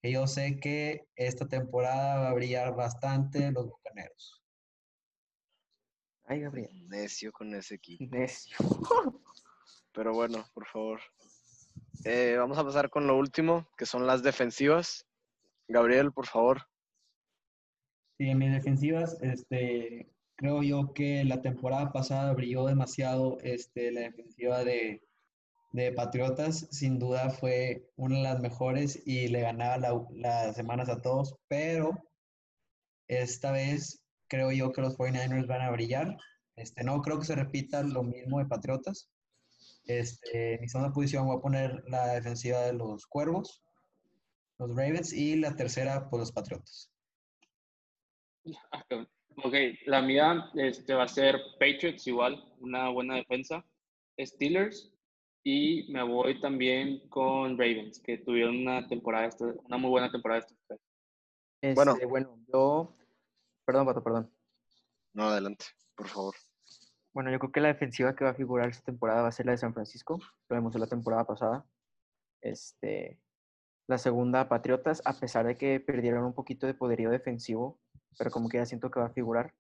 que 0.02 0.12
yo 0.12 0.28
sé 0.28 0.60
que 0.60 1.08
esta 1.16 1.48
temporada 1.48 2.22
va 2.22 2.30
a 2.30 2.34
brillar 2.34 2.76
bastante 2.76 3.52
los 3.52 3.68
Bucaneros. 3.68 4.44
Ay, 6.26 6.42
Gabriel. 6.42 6.88
Necio 6.88 7.32
con 7.32 7.54
ese 7.56 7.76
equipo. 7.76 8.16
Necio. 8.16 8.56
Pero 9.92 10.14
bueno, 10.14 10.46
por 10.54 10.66
favor. 10.68 11.02
Eh, 12.06 12.36
vamos 12.38 12.58
a 12.58 12.64
pasar 12.64 12.90
con 12.90 13.08
lo 13.08 13.18
último, 13.18 13.68
que 13.78 13.86
son 13.86 14.08
las 14.08 14.24
defensivas. 14.24 15.06
Gabriel, 15.68 16.12
por 16.12 16.26
favor. 16.28 16.64
Sí, 18.18 18.30
en 18.30 18.38
mis 18.38 18.52
defensivas, 18.52 19.18
este, 19.22 20.12
creo 20.36 20.64
yo 20.64 20.94
que 20.94 21.24
la 21.24 21.42
temporada 21.42 21.92
pasada 21.92 22.34
brilló 22.34 22.66
demasiado 22.66 23.38
este, 23.42 23.92
la 23.92 24.02
defensiva 24.02 24.64
de, 24.64 25.08
de 25.74 25.92
Patriotas. 25.92 26.68
Sin 26.72 27.00
duda 27.00 27.30
fue 27.30 27.90
una 27.96 28.18
de 28.18 28.24
las 28.24 28.40
mejores 28.42 29.02
y 29.06 29.28
le 29.28 29.42
ganaba 29.42 29.78
la- 29.78 30.06
las 30.12 30.56
semanas 30.56 30.90
a 30.90 31.02
todos, 31.02 31.36
pero 31.48 31.92
esta 33.08 33.52
vez 33.52 34.04
creo 34.28 34.52
yo 34.52 34.72
que 34.72 34.82
los 34.82 34.98
49ers 34.98 35.48
van 35.48 35.62
a 35.62 35.72
brillar. 35.72 36.18
Este, 36.56 36.84
no 36.84 37.02
creo 37.02 37.20
que 37.20 37.26
se 37.26 37.36
repita 37.36 37.82
lo 37.84 38.04
mismo 38.04 38.40
de 38.40 38.46
Patriotas. 38.46 39.10
Este, 39.86 40.56
en 40.56 40.62
mi 40.62 40.70
segunda 40.70 40.94
posición 40.94 41.26
voy 41.28 41.38
a 41.38 41.42
poner 41.42 41.84
la 41.88 42.14
defensiva 42.14 42.60
de 42.62 42.74
los 42.74 43.06
Cuervos, 43.08 43.64
los 44.60 44.70
Ravens, 44.70 45.12
y 45.14 45.36
la 45.38 45.56
tercera, 45.56 46.10
pues 46.10 46.20
los 46.20 46.32
Patriotas. 46.32 46.92
Ok, 49.44 49.54
la 49.86 50.02
mía 50.02 50.52
este, 50.56 50.94
va 50.94 51.04
a 51.04 51.08
ser 51.08 51.40
Patriots 51.60 52.06
igual, 52.08 52.44
una 52.60 52.90
buena 52.90 53.16
defensa. 53.16 53.66
Steelers 54.20 54.94
y 55.44 55.92
me 55.92 56.04
voy 56.04 56.40
también 56.40 57.08
con 57.10 57.58
Ravens, 57.58 58.00
que 58.00 58.20
tuvieron 58.20 58.58
una 58.58 58.88
temporada, 58.88 59.26
esta- 59.28 59.46
una 59.66 59.78
muy 59.78 59.90
buena 59.90 60.12
temporada. 60.12 60.40
estos 60.42 60.58
tres. 60.68 60.80
Bueno. 61.76 61.94
Este, 61.94 62.06
bueno, 62.06 62.40
yo. 62.52 62.96
Perdón, 63.66 63.86
Pato, 63.86 64.04
perdón. 64.04 64.32
No, 65.14 65.24
adelante, 65.30 65.66
por 65.96 66.08
favor. 66.08 66.36
Bueno, 67.14 67.32
yo 67.32 67.40
creo 67.40 67.52
que 67.52 67.60
la 67.60 67.68
defensiva 67.68 68.16
que 68.16 68.24
va 68.24 68.32
a 68.32 68.36
figurar 68.36 68.70
esta 68.70 68.86
temporada 68.86 69.22
va 69.22 69.28
a 69.28 69.32
ser 69.32 69.46
la 69.46 69.52
de 69.52 69.58
San 69.58 69.74
Francisco. 69.74 70.20
Lo 70.50 70.56
vimos 70.56 70.76
la 70.76 70.88
temporada 70.88 71.26
pasada. 71.26 71.66
Este, 72.42 73.20
la 73.88 73.98
segunda, 73.98 74.48
Patriotas, 74.48 75.02
a 75.06 75.20
pesar 75.20 75.46
de 75.46 75.58
que 75.58 75.80
perdieron 75.80 76.24
un 76.24 76.34
poquito 76.34 76.68
de 76.68 76.74
poderío 76.74 77.10
defensivo, 77.10 77.80
pero 78.18 78.32
como 78.32 78.48
que 78.48 78.58
ya 78.58 78.66
siento 78.66 78.90
que 78.90 79.00
va 79.00 79.08
a 79.08 79.14
figurar. 79.14 79.54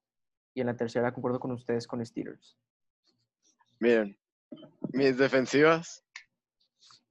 Y 0.53 0.61
en 0.61 0.67
la 0.67 0.77
tercera, 0.77 1.13
concuerdo 1.13 1.39
con 1.39 1.51
ustedes, 1.51 1.87
con 1.87 2.05
Steelers. 2.05 2.57
Miren, 3.79 4.17
mis 4.93 5.17
defensivas 5.17 6.05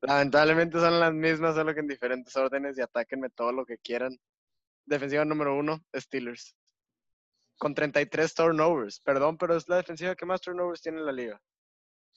lamentablemente 0.02 0.78
son 0.78 0.98
las 1.00 1.12
mismas, 1.12 1.54
solo 1.54 1.74
que 1.74 1.80
en 1.80 1.88
diferentes 1.88 2.34
órdenes 2.36 2.78
y 2.78 2.80
atáquenme 2.80 3.30
todo 3.30 3.52
lo 3.52 3.66
que 3.66 3.78
quieran. 3.78 4.18
Defensiva 4.86 5.24
número 5.24 5.56
uno, 5.56 5.84
Steelers. 5.94 6.56
Con 7.60 7.74
33 7.74 8.34
turnovers. 8.34 9.00
Perdón, 9.00 9.36
pero 9.36 9.54
es 9.54 9.68
la 9.68 9.76
defensiva 9.76 10.14
que 10.14 10.24
más 10.24 10.40
turnovers 10.40 10.80
tiene 10.80 10.98
en 10.98 11.04
la 11.06 11.12
liga. 11.12 11.40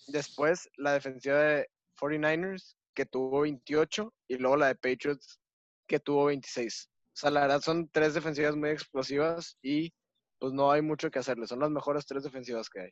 Después, 0.08 0.70
la 0.78 0.94
defensiva 0.94 1.38
de 1.38 1.70
49ers, 2.00 2.76
que 2.96 3.06
tuvo 3.06 3.42
28, 3.42 4.14
y 4.30 4.38
luego 4.38 4.56
la 4.56 4.68
de 4.68 4.76
Patriots, 4.76 5.42
que 5.86 6.00
tuvo 6.00 6.26
26. 6.26 6.90
O 6.90 7.16
sea, 7.16 7.30
la 7.30 7.42
verdad 7.42 7.60
son 7.62 7.90
tres 7.90 8.14
defensivas 8.14 8.56
muy 8.56 8.70
explosivas 8.70 9.58
y 9.62 9.94
pues 10.40 10.54
no 10.54 10.72
hay 10.72 10.82
mucho 10.82 11.12
que 11.12 11.20
hacerle. 11.20 11.46
Son 11.46 11.60
las 11.60 11.70
mejores 11.72 12.06
tres 12.06 12.24
defensivas 12.24 12.70
que 12.70 12.80
hay. 12.82 12.92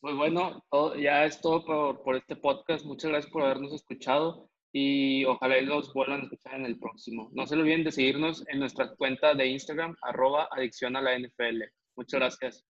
Pues 0.00 0.16
bueno, 0.16 0.64
todo- 0.70 0.94
ya 0.96 1.24
es 1.26 1.38
todo 1.40 1.64
por, 1.66 2.02
por 2.02 2.16
este 2.16 2.36
podcast. 2.36 2.84
Muchas 2.86 3.10
gracias 3.10 3.30
por 3.32 3.42
habernos 3.42 3.72
escuchado 3.74 4.48
y 4.72 5.24
ojalá 5.24 5.58
y 5.58 5.64
los 5.64 5.92
vuelvan 5.92 6.20
a 6.20 6.24
escuchar 6.24 6.54
en 6.54 6.66
el 6.66 6.78
próximo. 6.78 7.30
No 7.32 7.46
se 7.46 7.54
olviden 7.54 7.84
de 7.84 7.92
seguirnos 7.92 8.44
en 8.48 8.60
nuestra 8.60 8.94
cuenta 8.96 9.34
de 9.34 9.46
Instagram, 9.46 9.96
arroba 10.02 10.48
adicción 10.50 10.96
a 10.96 11.02
la 11.02 11.18
NFL. 11.18 11.62
Muchas 11.96 12.20
gracias. 12.20 12.68